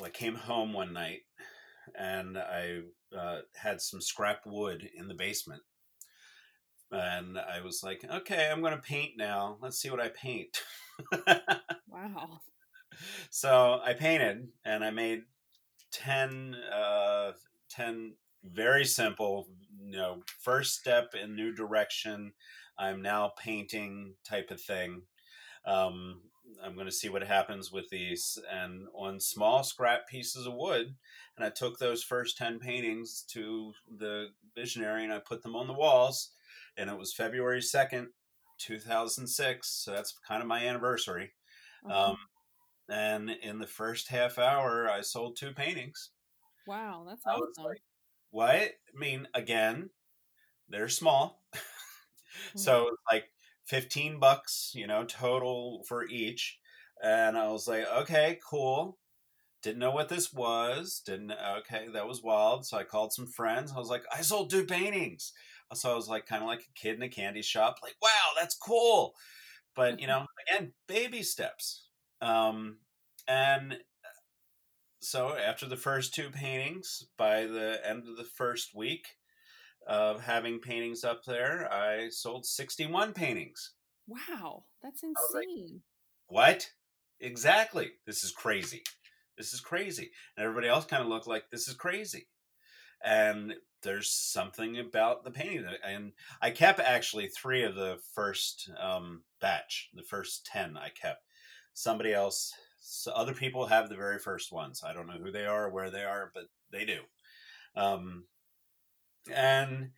[0.04, 1.20] I came home one night
[1.94, 2.80] and I
[3.16, 5.62] uh, had some scrap wood in the basement.
[6.90, 9.58] And I was like, okay, I'm going to paint now.
[9.60, 10.62] Let's see what I paint.
[11.88, 12.40] wow
[13.30, 15.22] so I painted and I made
[15.92, 17.32] 10, uh,
[17.70, 19.48] 10 very simple,
[19.84, 22.32] you know, first step in new direction.
[22.78, 25.02] I'm now painting type of thing.
[25.66, 26.20] Um,
[26.62, 28.38] I'm going to see what happens with these.
[28.52, 30.94] And on small scrap pieces of wood,
[31.36, 35.66] and I took those first 10 paintings to the visionary and I put them on
[35.66, 36.30] the walls.
[36.76, 38.06] And it was February 2nd,
[38.58, 39.68] 2006.
[39.68, 41.32] So that's kind of my anniversary.
[41.84, 41.92] Mm-hmm.
[41.92, 42.16] Um,
[42.88, 46.10] and in the first half hour, I sold two paintings.
[46.66, 47.64] Wow, that's awesome.
[47.64, 47.82] Like,
[48.30, 48.54] what?
[48.54, 49.90] I mean, again,
[50.68, 51.42] they're small.
[52.56, 53.24] so like
[53.66, 56.58] 15 bucks, you know, total for each.
[57.02, 58.98] And I was like, okay, cool.
[59.62, 61.02] Didn't know what this was.
[61.04, 62.66] Didn't, okay, that was wild.
[62.66, 63.72] So I called some friends.
[63.74, 65.32] I was like, I sold two paintings.
[65.74, 68.32] So I was like, kind of like a kid in a candy shop, like, wow,
[68.38, 69.14] that's cool.
[69.74, 71.86] But, you know, again, baby steps
[72.20, 72.78] um,
[73.28, 73.78] and
[75.00, 79.06] so after the first two paintings, by the end of the first week
[79.86, 83.72] of having paintings up there, I sold 61 paintings.
[84.06, 85.82] Wow, that's insane.
[86.28, 86.70] Like, what?
[87.20, 87.92] Exactly.
[88.06, 88.82] This is crazy.
[89.36, 90.10] This is crazy.
[90.36, 92.28] And everybody else kind of looked like this is crazy.
[93.04, 98.70] And there's something about the painting that, and I kept actually three of the first
[98.80, 101.22] um, batch, the first 10 I kept
[101.74, 105.44] somebody else so other people have the very first ones i don't know who they
[105.44, 107.00] are or where they are but they do
[107.76, 108.24] um,
[109.34, 109.90] and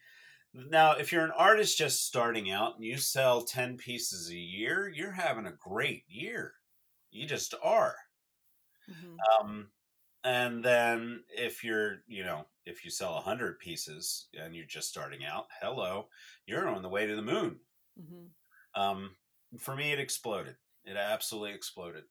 [0.55, 4.91] now if you're an artist just starting out and you sell 10 pieces a year
[4.95, 6.55] you're having a great year
[7.11, 7.95] you just are
[8.91, 9.47] mm-hmm.
[9.47, 9.69] um,
[10.25, 15.25] and then if you're you know if you sell 100 pieces and you're just starting
[15.25, 16.09] out hello
[16.47, 17.57] you're on the way to the moon
[18.01, 18.81] mm-hmm.
[18.81, 19.11] um,
[19.59, 20.57] for me it exploded
[20.89, 22.05] it absolutely exploded.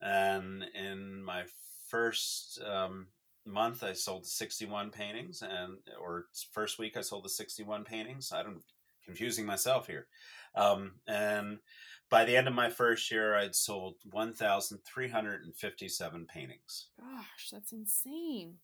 [0.00, 1.44] And in my
[1.88, 3.06] first um,
[3.46, 8.32] month, I sold 61 paintings, and or first week I sold the 61 paintings.
[8.32, 8.62] I don't
[9.04, 10.08] confusing myself here.
[10.54, 11.58] Um, and
[12.10, 16.88] by the end of my first year, I'd sold 1,357 paintings.
[16.98, 18.54] Gosh, that's insane.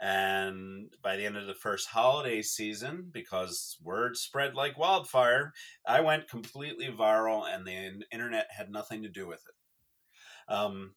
[0.00, 5.52] And by the end of the first holiday season, because word spread like wildfire,
[5.84, 9.54] I went completely viral and the internet had nothing to do with it.
[10.52, 10.94] Um,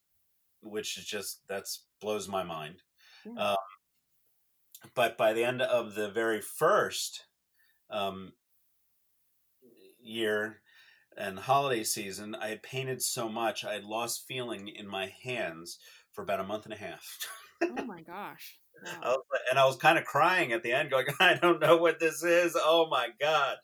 [0.61, 2.83] which is just, that's blows my mind.
[3.37, 3.55] Um,
[4.95, 7.25] but by the end of the very first
[7.89, 8.33] um,
[9.99, 10.61] year
[11.17, 15.77] and holiday season, I had painted so much, I had lost feeling in my hands
[16.11, 17.17] for about a month and a half.
[17.61, 18.57] oh my gosh.
[19.03, 21.77] I was, and I was kind of crying at the end, going, "I don't know
[21.77, 22.57] what this is.
[22.57, 23.57] Oh my god,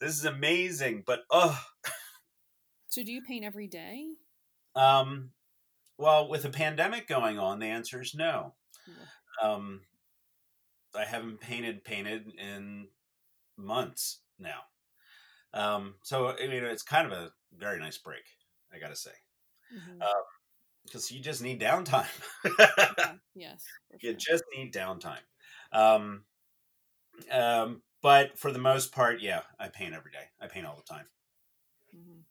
[0.00, 1.58] this is amazing!" But oh,
[2.88, 4.16] So do you paint every day?
[4.74, 5.30] um,
[5.96, 8.54] well, with the pandemic going on, the answer is no.
[9.42, 9.82] Um,
[10.94, 12.88] I haven't painted painted in
[13.56, 14.62] months now.
[15.54, 18.24] Um, so I mean, it's kind of a very nice break,
[18.72, 19.12] I gotta say,
[19.70, 20.08] Mhm.
[20.08, 20.22] Uh,
[20.84, 22.08] because you just need downtime.
[22.94, 23.78] Yeah, yes.
[24.00, 24.16] you sure.
[24.16, 25.22] just need downtime.
[25.72, 26.26] Um,
[27.30, 30.28] um, but for the most part, yeah, I paint every day.
[30.40, 31.06] I paint all the time.
[31.92, 32.24] Mhm.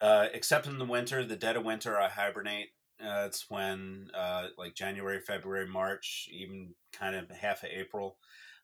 [0.00, 2.70] Uh, except in the winter, the dead of winter, I hibernate.
[3.02, 8.16] Uh, it's when, uh, like January, February, March, even kind of half of April.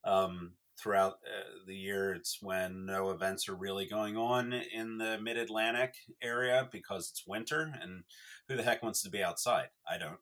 [0.04, 5.18] Um, throughout uh, the year, it's when no events are really going on in the
[5.18, 8.04] mid Atlantic area because it's winter and
[8.48, 9.68] who the heck wants to be outside?
[9.90, 10.18] I don't.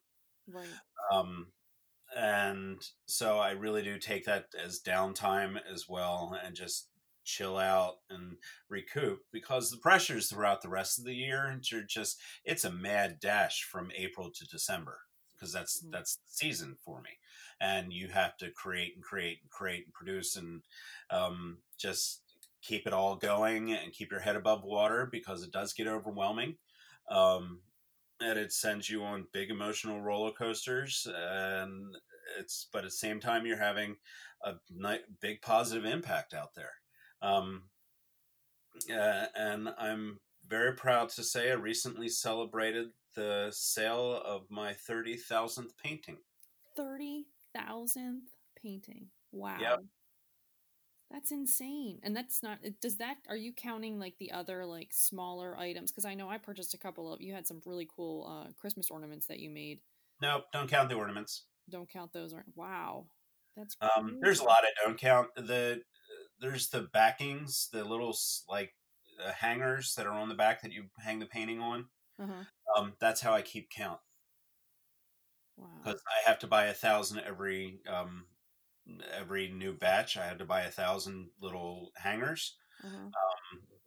[0.49, 0.67] Right.
[1.13, 1.49] Um,
[2.17, 6.89] and so I really do take that as downtime as well and just
[7.25, 8.37] chill out and
[8.69, 13.19] recoup because the pressures throughout the rest of the year You're just it's a mad
[13.21, 15.01] dash from April to December
[15.33, 15.91] because that's Mhm.
[15.91, 17.19] that's the season for me
[17.61, 20.63] and you have to create and create and create and produce and
[21.11, 22.23] um, just
[22.63, 26.57] keep it all going and keep your head above water because it does get overwhelming
[27.09, 27.63] um,
[28.21, 31.97] and it sends you on big emotional roller coasters and
[32.39, 33.97] it's but at the same time you're having
[34.43, 34.55] a
[35.21, 36.73] big positive impact out there
[37.25, 37.63] um,
[38.93, 45.71] uh, and i'm very proud to say i recently celebrated the sale of my 30000th
[45.83, 46.19] painting
[46.77, 48.25] Thirty thousandth
[48.61, 49.07] painting.
[49.33, 49.59] Wow.
[49.61, 49.79] Yep.
[51.11, 52.01] That's insane.
[52.03, 55.93] And that's not does that are you counting like the other like smaller items?
[55.93, 58.91] Because I know I purchased a couple of you had some really cool uh Christmas
[58.91, 59.81] ornaments that you made.
[60.21, 63.07] No, don't count the ornaments Don't count those or wow.
[63.57, 65.81] That's um, there's a lot i don't count the
[66.45, 68.17] there's the backings the little
[68.49, 68.75] like
[69.25, 72.45] uh, hangers that are on the back that you hang the painting on Uh-huh.
[72.77, 74.01] um, that's how i keep count
[75.57, 75.81] Wow.
[75.83, 78.27] because I have to buy a thousand every um,
[79.13, 80.17] every new batch.
[80.17, 83.11] I have to buy a thousand little hangers, Uh-huh.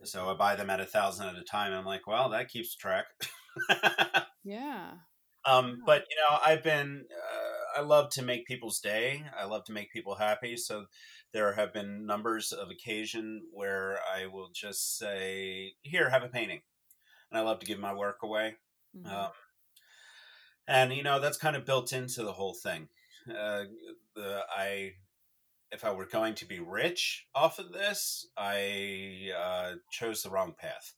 [0.04, 1.68] so I buy them at a thousand at a time.
[1.72, 3.06] And I'm like, well, that keeps track.
[4.44, 5.00] Yeah.
[5.46, 7.47] um, but you know, I've been uh,
[7.78, 9.26] I love to make people's day.
[9.36, 10.58] I love to make people happy.
[10.58, 10.88] So
[11.34, 16.64] there have been numbers of occasion where I will just say, "Here, have a painting,"
[17.32, 18.58] and I love to give my work away.
[18.94, 19.06] Mhm.
[19.10, 19.32] Um,
[20.68, 22.90] and you know that's kind of built into the whole thing.
[23.30, 23.66] Uh,
[24.16, 24.94] the I,
[25.72, 30.56] if I were going to be rich off of this, I uh, chose the wrong
[30.56, 30.96] path.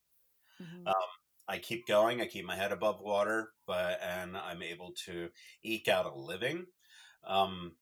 [0.59, 0.85] Mhm.
[0.85, 0.95] Um,
[1.49, 2.21] I keep going.
[2.21, 5.29] I keep my head above water, but and I'm able to
[5.63, 6.67] eke out a living.
[7.25, 7.73] Um,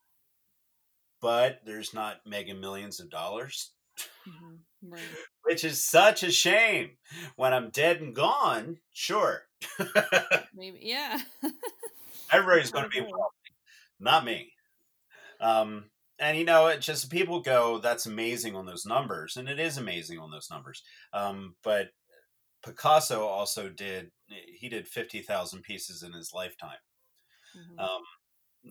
[1.21, 3.73] but there's not mega millions of dollars,
[4.27, 4.59] Mhm.
[4.81, 5.01] Right.
[5.43, 6.97] which is such a shame.
[7.35, 9.47] When I'm dead and gone, sure,
[10.53, 11.19] Maybe yeah.
[12.31, 13.55] everybody's going to be wealthy,
[13.99, 14.53] not me.
[15.39, 19.59] Um, and you know, it just people go, "That's amazing on those numbers," and it
[19.59, 20.83] is amazing on those numbers.
[21.13, 21.89] Um, but
[22.67, 26.79] Picasso also did; he did fifty thousand pieces in his lifetime
[27.53, 27.77] Mhm.
[27.77, 28.01] um,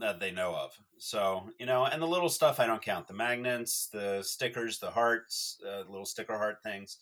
[0.01, 0.73] that they know of.
[0.99, 4.91] So you know, and the little stuff I don't count: the magnets, the stickers, the
[4.91, 6.99] hearts, uh, little sticker heart things.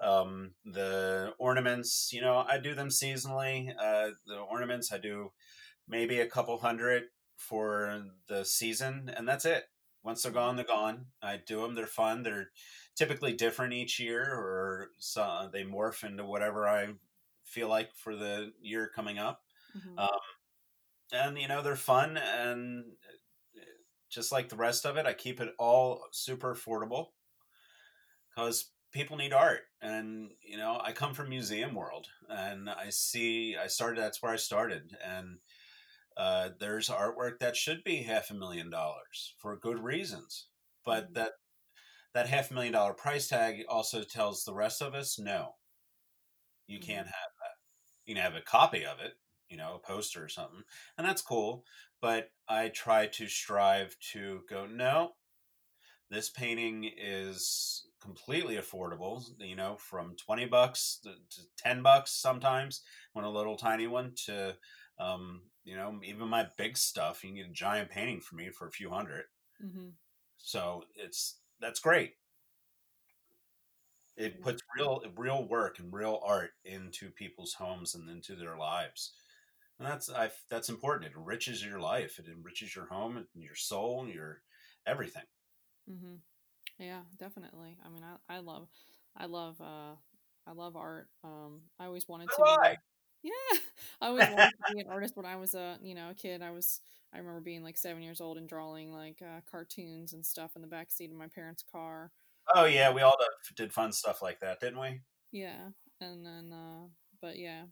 [0.00, 3.74] Um, the ornaments, you know, I do them seasonally.
[3.78, 5.32] Uh, the ornaments, I do
[5.88, 7.04] maybe a couple hundred
[7.36, 9.66] for the season, and that's it.
[10.04, 11.08] Once they're gone, they're gone.
[11.22, 12.22] I do them; they're fun.
[12.22, 12.52] They're
[12.96, 16.94] typically different each year, or so they morph into whatever I
[17.44, 19.44] feel like for the year coming up.
[19.74, 19.98] Mhm.
[19.98, 20.08] Um,
[21.12, 22.96] and you know they're fun, and
[23.56, 23.60] uh,
[24.10, 27.10] just like the rest of it, I keep it all super affordable
[28.28, 33.56] because people need art and you know i come from museum world and i see
[33.56, 35.38] i started that's where i started and
[36.16, 40.48] uh, there's artwork that should be half a million dollars for good reasons
[40.84, 41.14] but Mhm.
[41.14, 41.32] that
[42.14, 45.56] that half a million dollar price tag also tells the rest of us no
[46.66, 46.80] you Mhm.
[46.80, 47.56] can't have that
[48.06, 49.14] you can have a copy of it
[49.48, 50.62] you know a poster or something
[50.98, 51.64] and that's cool
[52.00, 55.14] but i try to strive to go no
[56.10, 62.82] this painting is completely affordable you know from 20 bucks to, to 10 bucks sometimes
[63.12, 64.56] when a little tiny one to
[64.98, 68.50] um, you know even my big stuff you can get a giant painting for me
[68.50, 69.26] for a few hundred
[69.60, 69.94] Mhm.
[70.36, 72.16] so it's that's great
[74.16, 79.14] it puts real real work and real art into people's homes and into their lives
[79.78, 81.12] And that's I that's important.
[81.12, 82.18] It enriches your life.
[82.20, 84.42] It enriches your home and your soul, and your
[84.86, 85.26] everything.
[85.90, 86.14] Mm-hmm.
[86.78, 87.78] Yeah, definitely.
[87.84, 88.68] I mean, I, I love,
[89.16, 89.96] I love, uh,
[90.46, 91.08] I love art.
[91.24, 92.42] Um, I always wanted So to.
[92.42, 92.76] Be, I.
[93.24, 93.58] yeah,
[94.02, 96.42] I always wanted to be an artist when I was a, you know, a kid.
[96.42, 96.80] I was,
[97.14, 100.62] I remember being like seven years old and drawing like uh, cartoons and stuff in
[100.62, 102.12] the back seat of my parents' car.
[102.54, 105.02] Oh yeah, we all did- did fun stuff like that, didn't we?
[105.32, 105.70] Yeah,
[106.00, 106.86] and then, uh,
[107.20, 107.64] but yeah,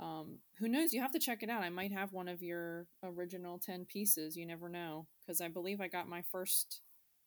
[0.00, 0.92] um, who knows?
[0.92, 1.62] You have to check it out.
[1.62, 4.36] I might have one of your original ten pieces.
[4.36, 6.82] You never know, because I believe I got my first.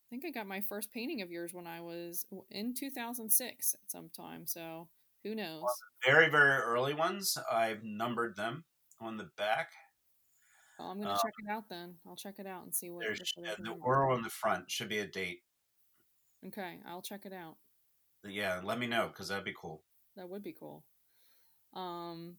[0.08, 3.92] I think I got my first painting of yours when I was in 2006 at
[3.92, 4.46] some time.
[4.48, 4.90] So
[5.24, 5.64] who knows?
[6.06, 7.38] Very very early ones.
[7.52, 8.64] I've numbered them
[9.00, 9.72] on the back.
[10.78, 11.96] Well, I'm gonna uh, check it out then.
[12.08, 13.02] I'll check it out and see what.
[13.02, 15.42] There's uh, the or on the front should be a date.
[16.48, 17.58] Okay, I'll check it out.
[18.24, 19.82] Yeah, let me know because that'd be cool.
[20.16, 20.84] That would be cool.
[21.74, 22.38] Um,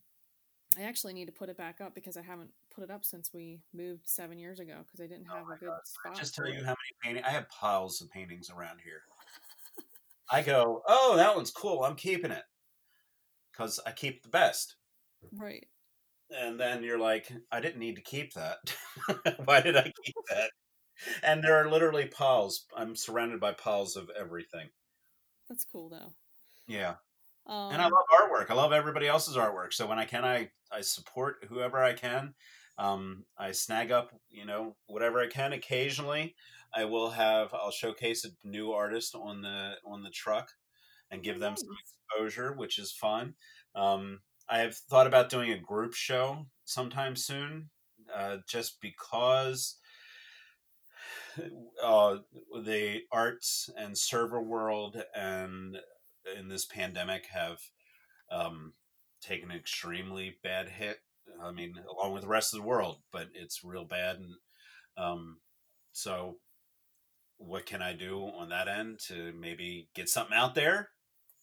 [0.78, 3.32] I actually need to put it back up because I haven't put it up since
[3.32, 6.16] we moved seven years ago because I didn't Oh have my a good spot.
[6.16, 9.02] Just tell you how many paintings I have piles of paintings around here.
[10.30, 11.84] I go, oh, that one's cool.
[11.84, 12.44] I'm keeping it
[13.60, 14.76] because I keep the best.
[15.32, 15.66] Right.
[16.30, 18.58] And then you're like, I didn't need to keep that.
[19.44, 20.50] Why did I keep that?
[21.22, 22.66] And there are literally piles.
[22.76, 24.68] I'm surrounded by piles of everything.
[25.48, 26.14] That's cool though.
[26.66, 26.94] Yeah.
[27.46, 28.50] Um, and I love artwork.
[28.50, 29.72] I love everybody else's artwork.
[29.72, 32.34] So when I can, I, I support whoever I can.
[32.78, 35.52] Um, I snag up, you know, whatever I can.
[35.52, 36.34] Occasionally,
[36.74, 37.52] I will have.
[37.52, 40.50] I'll showcase a new artist on the on the truck,
[41.10, 43.34] and give them some exposure, which is fun.
[43.74, 47.70] Um, I have thought about doing a group show sometime soon,
[48.14, 49.78] uh, just because
[51.84, 52.16] uh,
[52.64, 55.78] the arts and server world and
[56.36, 57.58] in this pandemic have
[58.30, 58.72] um,
[59.20, 60.98] taken an extremely bad hit.
[61.42, 64.16] I mean, along with the rest of the world, but it's real bad.
[64.16, 64.34] And
[64.96, 65.38] um,
[65.92, 66.36] so,
[67.38, 70.90] what can I do on that end to maybe get something out there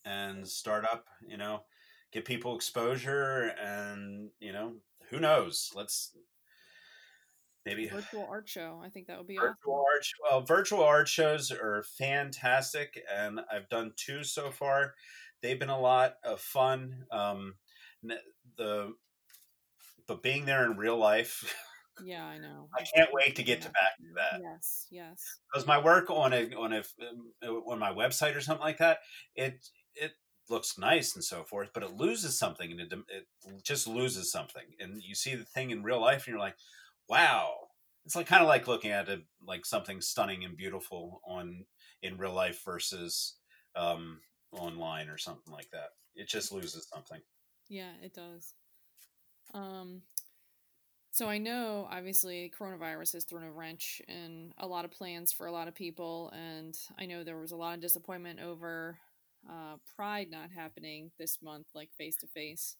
[0.08, 1.05] and start up?
[1.28, 1.64] You know,
[2.12, 4.74] get people exposure, and you know,
[5.10, 5.72] who knows?
[5.76, 6.16] Let's
[7.66, 8.82] maybe virtual art show.
[8.84, 9.55] I think that would be awesome.
[9.62, 14.93] virtual art well virtual art shows are fantastic and i've done two so far
[15.41, 17.55] they've been a lot of fun um
[18.58, 18.93] the
[20.08, 21.53] but being there in real life
[22.05, 22.70] Yeah, I know.
[22.80, 25.22] i can't wait to get to back to that Yes, yes.
[25.51, 26.84] because my work on a on a
[27.47, 28.99] on my website or something like that
[29.36, 29.68] it
[30.00, 30.14] it
[30.50, 33.26] looks nice and so forth but it loses something and it, it
[33.64, 36.56] just loses something and you see the thing in real life and you're like
[37.10, 37.54] wow.
[38.06, 41.66] It's like kind of like looking at it like something stunning and beautiful on
[42.02, 43.36] in real life versus
[43.76, 44.22] um
[44.52, 45.89] online or something like that.
[46.16, 47.20] It just loses something.
[47.70, 48.54] Yeah, it does.
[49.54, 50.04] Um,
[51.12, 55.48] so I know obviously coronavirus has thrown a wrench in a lot of plans for
[55.48, 58.98] a lot of people, and I know there was a lot of disappointment over
[59.50, 62.76] uh, Pride not happening this month, like face to face.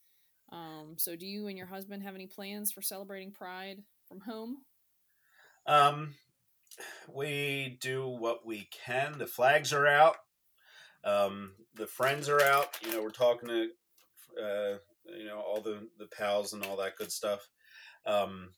[0.98, 4.58] So do you and your husband have any plans for celebrating Pride from home?
[5.66, 6.14] Um,
[7.14, 9.18] we do what we can.
[9.18, 10.18] The flags are out.
[11.04, 12.78] Um, the friends are out.
[12.82, 13.70] You know, we're talking to,
[14.42, 14.78] uh,
[15.18, 17.50] you know, all the the pals and all that good stuff.
[18.06, 18.52] Um,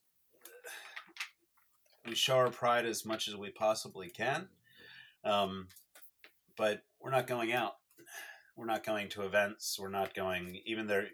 [2.08, 4.48] we show our pride as much as we possibly can,
[5.24, 5.68] um,
[6.58, 7.74] but we're not going out.
[8.56, 9.78] We're not going to events.
[9.80, 11.08] We're not going even their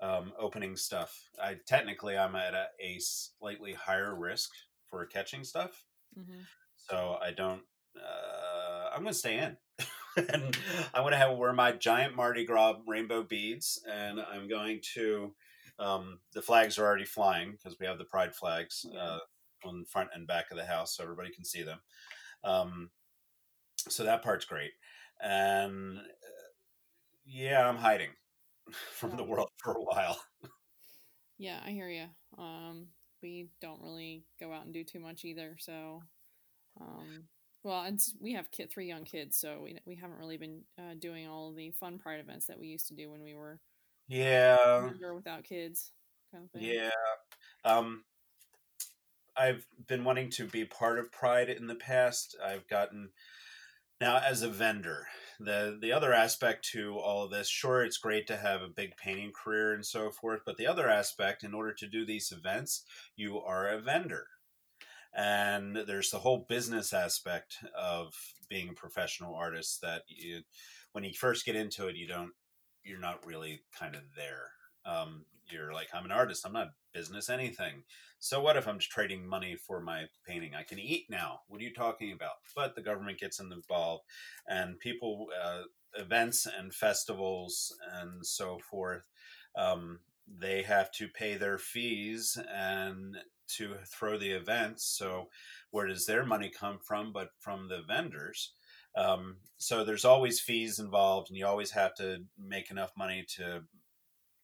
[0.00, 1.16] um, opening stuff.
[1.40, 4.50] I technically I'm at a, a slightly higher risk
[4.88, 5.84] for catching stuff,
[6.18, 6.40] Mm-hmm.
[6.76, 7.62] so I don't.
[7.96, 9.56] Uh, I'm going to stay in,
[10.16, 10.56] and
[10.92, 15.34] I'm going to have wear my giant Mardi Gras rainbow beads, and I'm going to.
[15.78, 19.18] Um, the flags are already flying because we have the pride flags uh,
[19.64, 21.78] on the front and back of the house, so everybody can see them.
[22.44, 22.90] Um,
[23.88, 24.72] so that part's great,
[25.22, 26.02] and uh,
[27.24, 28.10] yeah, I'm hiding
[28.72, 30.22] from the world for a while.
[31.38, 32.08] Yeah, I hear you.
[32.42, 32.88] Um,
[33.22, 35.56] we don't really go out and do too much either.
[35.58, 36.02] So,
[36.80, 37.28] um,
[37.64, 40.94] well, and we have kid, three young kids, so we we haven't really been uh,
[40.98, 43.60] doing all the fun pride events that we used to do when we were
[44.06, 45.92] Yeah, younger without kids,
[46.30, 46.74] kind of thing.
[46.74, 46.90] Yeah.
[47.64, 48.04] Um,
[49.36, 52.36] I've been wanting to be part of Pride in the past.
[52.42, 53.12] I've gotten
[54.02, 55.06] now as a vendor.
[55.38, 58.96] The the other aspect to all of this, sure, it's great to have a big
[58.96, 62.84] painting career and so forth, but the other aspect, in order to do these events,
[63.16, 64.26] you are a vendor.
[65.14, 68.12] And there's the whole business aspect of
[68.48, 70.40] being a professional artist that you,
[70.92, 72.32] when you first get into it, you don't,
[72.82, 74.50] you're not really kind of there.
[74.84, 76.44] Um, you're like, I'm an artist.
[76.46, 77.84] I'm not business anything.
[78.18, 80.54] So what if I'm just trading money for my painting?
[80.54, 81.40] I can eat now.
[81.48, 82.34] What are you talking about?
[82.54, 84.04] But the government gets involved,
[84.46, 85.62] and people, uh,
[85.94, 89.02] events and festivals and so forth,
[89.56, 93.16] um, they have to pay their fees and
[93.56, 94.84] to throw the events.
[94.86, 95.28] So
[95.70, 97.12] where does their money come from?
[97.12, 98.52] But from the vendors.
[98.96, 103.62] Um, so there's always fees involved, and you always have to make enough money to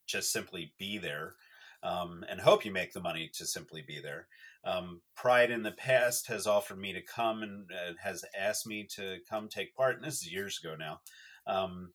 [0.08, 1.34] just simply be there
[1.82, 4.26] um, and hope you make the money to simply be there.
[4.64, 8.86] Um, Pride in the past has offered me to come and uh, has asked me
[8.96, 11.00] to come take part, and this is years ago now.
[11.46, 11.92] Um,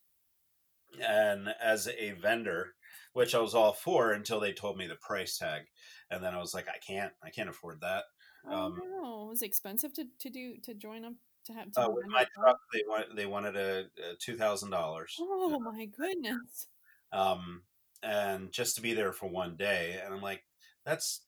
[1.01, 2.75] and as a vendor,
[3.13, 5.63] which I was all for until they told me the price tag,
[6.09, 8.03] and then I was like, I can't, I can't afford that.
[8.47, 11.13] Oh um, no, it was expensive to, to do to join up
[11.45, 11.71] to have.
[11.73, 15.15] To uh, with my truck, they wanted they wanted a, a two thousand dollars.
[15.19, 16.67] Oh my goodness!
[17.11, 17.61] Um,
[18.03, 20.43] and just to be there for one day, and I'm like,
[20.85, 21.25] that's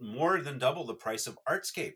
[0.00, 1.94] more than double the price of Artscape.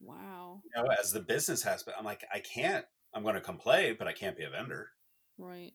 [0.00, 0.60] Wow.
[0.64, 2.84] You know, as the business has, but I'm like, I can't.
[3.14, 4.90] I'm going to come play, but I can't be a vendor.
[5.38, 5.72] Right.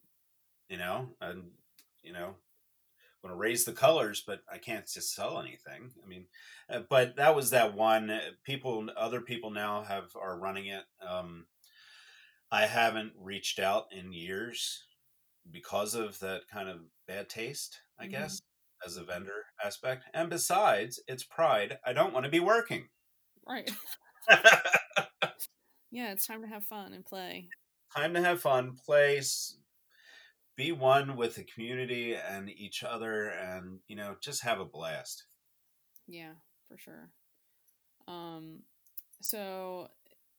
[0.70, 1.44] You know, and
[2.04, 5.92] you know, I'm going to raise the colors, but I can't just sell anything.
[6.04, 6.26] I mean,
[6.70, 8.10] uh, but that was that one.
[8.10, 10.84] Uh, people, other people now have are running it.
[11.06, 11.46] Um,
[12.52, 14.86] I haven't reached out in years
[15.50, 18.12] because of that kind of bad taste, I mm-hmm.
[18.12, 18.41] guess,
[18.86, 20.06] as a vendor aspect.
[20.14, 21.78] And besides, it's pride.
[21.86, 22.88] I don't want to be working.
[23.48, 23.70] Right.
[25.91, 27.50] yeah, it's time to have fun and play.
[27.96, 29.22] Time to have fun, play,
[30.56, 35.26] be one with the community and each other, and you know, just have a blast.
[36.08, 36.34] Yeah,
[36.68, 37.10] for sure.
[38.08, 38.60] Um,
[39.22, 39.89] so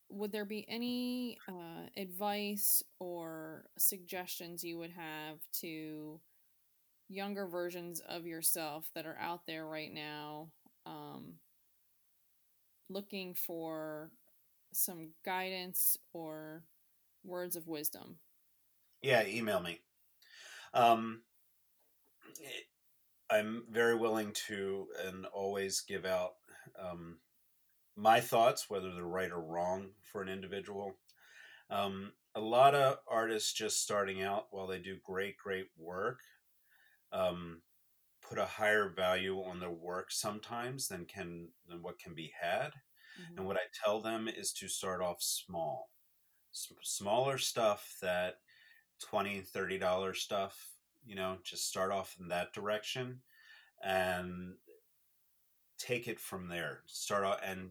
[0.09, 6.19] would there be any uh, advice or suggestions you would have to
[7.09, 10.49] younger versions of yourself that are out there right now
[10.85, 11.35] um,
[12.89, 14.11] looking for
[14.73, 16.63] some guidance or
[17.23, 18.17] words of wisdom?
[19.01, 19.81] Yeah, email me.
[20.73, 21.21] Um,
[23.29, 26.33] I'm very willing to and always give out
[26.79, 27.17] um,
[27.95, 30.95] my thoughts, whether they're right or wrong for an individual.
[31.69, 36.19] Um, a lot of artists just starting out, while they do great, great work,
[37.11, 37.61] um,
[38.21, 42.71] put a higher value on their work sometimes than can than what can be had.
[43.21, 43.37] Mm-hmm.
[43.37, 45.89] And what I tell them is to start off small,
[46.53, 48.35] S- smaller stuff that
[49.01, 50.69] 20 30 dollar stuff
[51.05, 53.19] you know just start off in that direction
[53.83, 54.53] and
[55.77, 57.69] take it from there start out and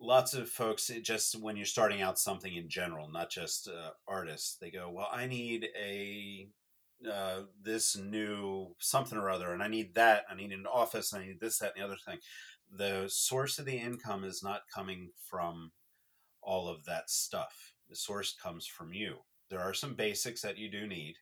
[0.00, 4.56] lots of folks just when you're starting out something in general not just uh, artists
[4.60, 6.48] they go well i need a
[7.08, 11.24] uh, this new something or other and i need that i need an office i
[11.24, 12.18] need this that and the other thing.
[12.70, 15.72] The source of the income is not coming from
[16.42, 17.72] all of that stuff.
[17.88, 19.18] The source comes from you.
[19.50, 21.16] There are some basics that you do need,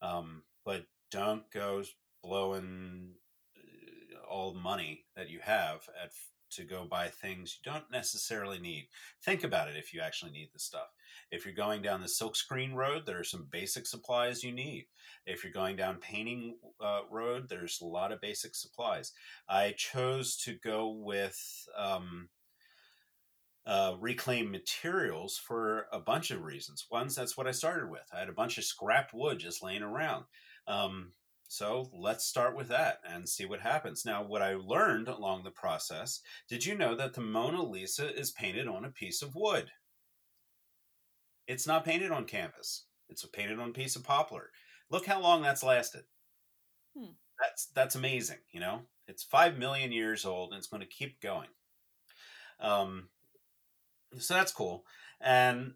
[0.00, 1.82] um, but don't go
[2.22, 3.14] blowing
[3.56, 6.12] uh, all the money that you have at
[6.50, 8.88] to go buy things you don't necessarily need.
[9.22, 10.88] Think about it if you actually need the stuff.
[11.30, 14.86] If you're going down the silkscreen road, there are some basic supplies you need.
[15.26, 19.12] If you're going down painting uh, road, there's a lot of basic supplies.
[19.48, 22.28] I chose to go with um,
[23.66, 26.86] uh, reclaim materials for a bunch of reasons.
[26.90, 28.08] One's that's what I started with.
[28.12, 30.24] I had a bunch of scrap wood just laying around.
[30.66, 31.12] Um,
[31.48, 34.04] so let's start with that and see what happens.
[34.04, 38.30] Now, what I learned along the process did you know that the Mona Lisa is
[38.30, 39.70] painted on a piece of wood?
[41.46, 44.50] It's not painted on canvas, it's painted on a piece of poplar.
[44.90, 46.04] Look how long that's lasted.
[46.96, 47.12] Hmm.
[47.40, 48.38] That's that's amazing.
[48.52, 51.48] You know, it's five million years old and it's going to keep going.
[52.60, 53.08] Um,
[54.18, 54.84] so that's cool.
[55.20, 55.74] And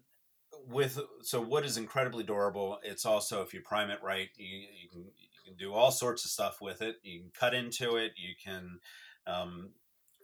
[0.67, 2.79] with so wood is incredibly durable.
[2.83, 5.05] It's also if you prime it right, you, you can
[5.43, 6.97] can do all sorts of stuff with it.
[7.03, 8.13] You can cut into it.
[8.15, 8.79] You can
[9.27, 9.71] um,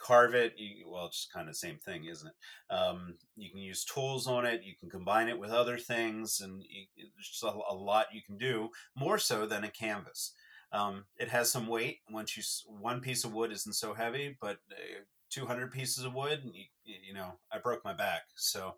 [0.01, 0.53] carve it.
[0.57, 2.74] You, well, it's kind of the same thing, isn't it?
[2.74, 4.63] Um, you can use tools on it.
[4.63, 8.22] You can combine it with other things, and you, there's just a, a, lot you
[8.26, 8.70] can do.
[8.95, 10.34] More so than a canvas.
[10.72, 11.99] Um, it has some weight.
[12.09, 16.41] Once you one piece of wood isn't so heavy, but uh, 200 pieces of wood
[16.43, 16.65] and you,
[17.07, 18.76] you know i broke my back so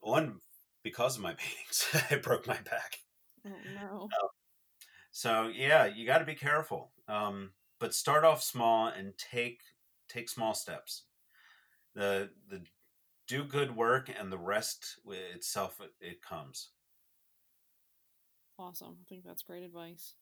[0.00, 0.36] one
[0.82, 2.96] because of my paintings i broke my back
[3.46, 4.02] oh, no.
[4.02, 4.28] Um,
[5.18, 7.50] so yeah you got to be careful um,
[7.80, 9.62] but start off small and take
[10.08, 11.02] take small steps
[11.96, 12.62] the the
[13.26, 15.00] do good work and the rest
[15.34, 16.68] itself it, it comes
[18.60, 20.14] awesome i think that's great advice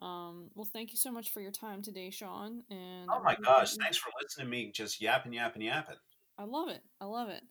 [0.00, 2.64] Um, well, thank you so much for your time today, Sean.
[2.70, 6.00] And oh my gosh, thanks for listening to me just yapping, yapping, yapping.
[6.38, 6.82] I love it.
[7.00, 7.44] I love it.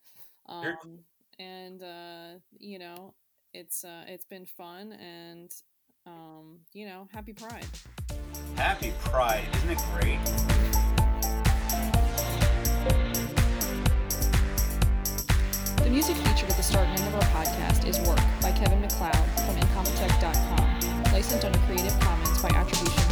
[0.50, 1.00] Um,
[1.40, 3.14] and uh, you know,
[3.54, 5.50] it's uh, it's been fun, and
[6.06, 7.66] um, you know, happy Pride.
[8.56, 10.20] Happy Pride, isn't it great?
[15.84, 18.82] The music featured at the start and end of our podcast is Work by Kevin
[18.82, 23.04] MacLeod from Incompetech.com, licensed under Creative Commons by Attribution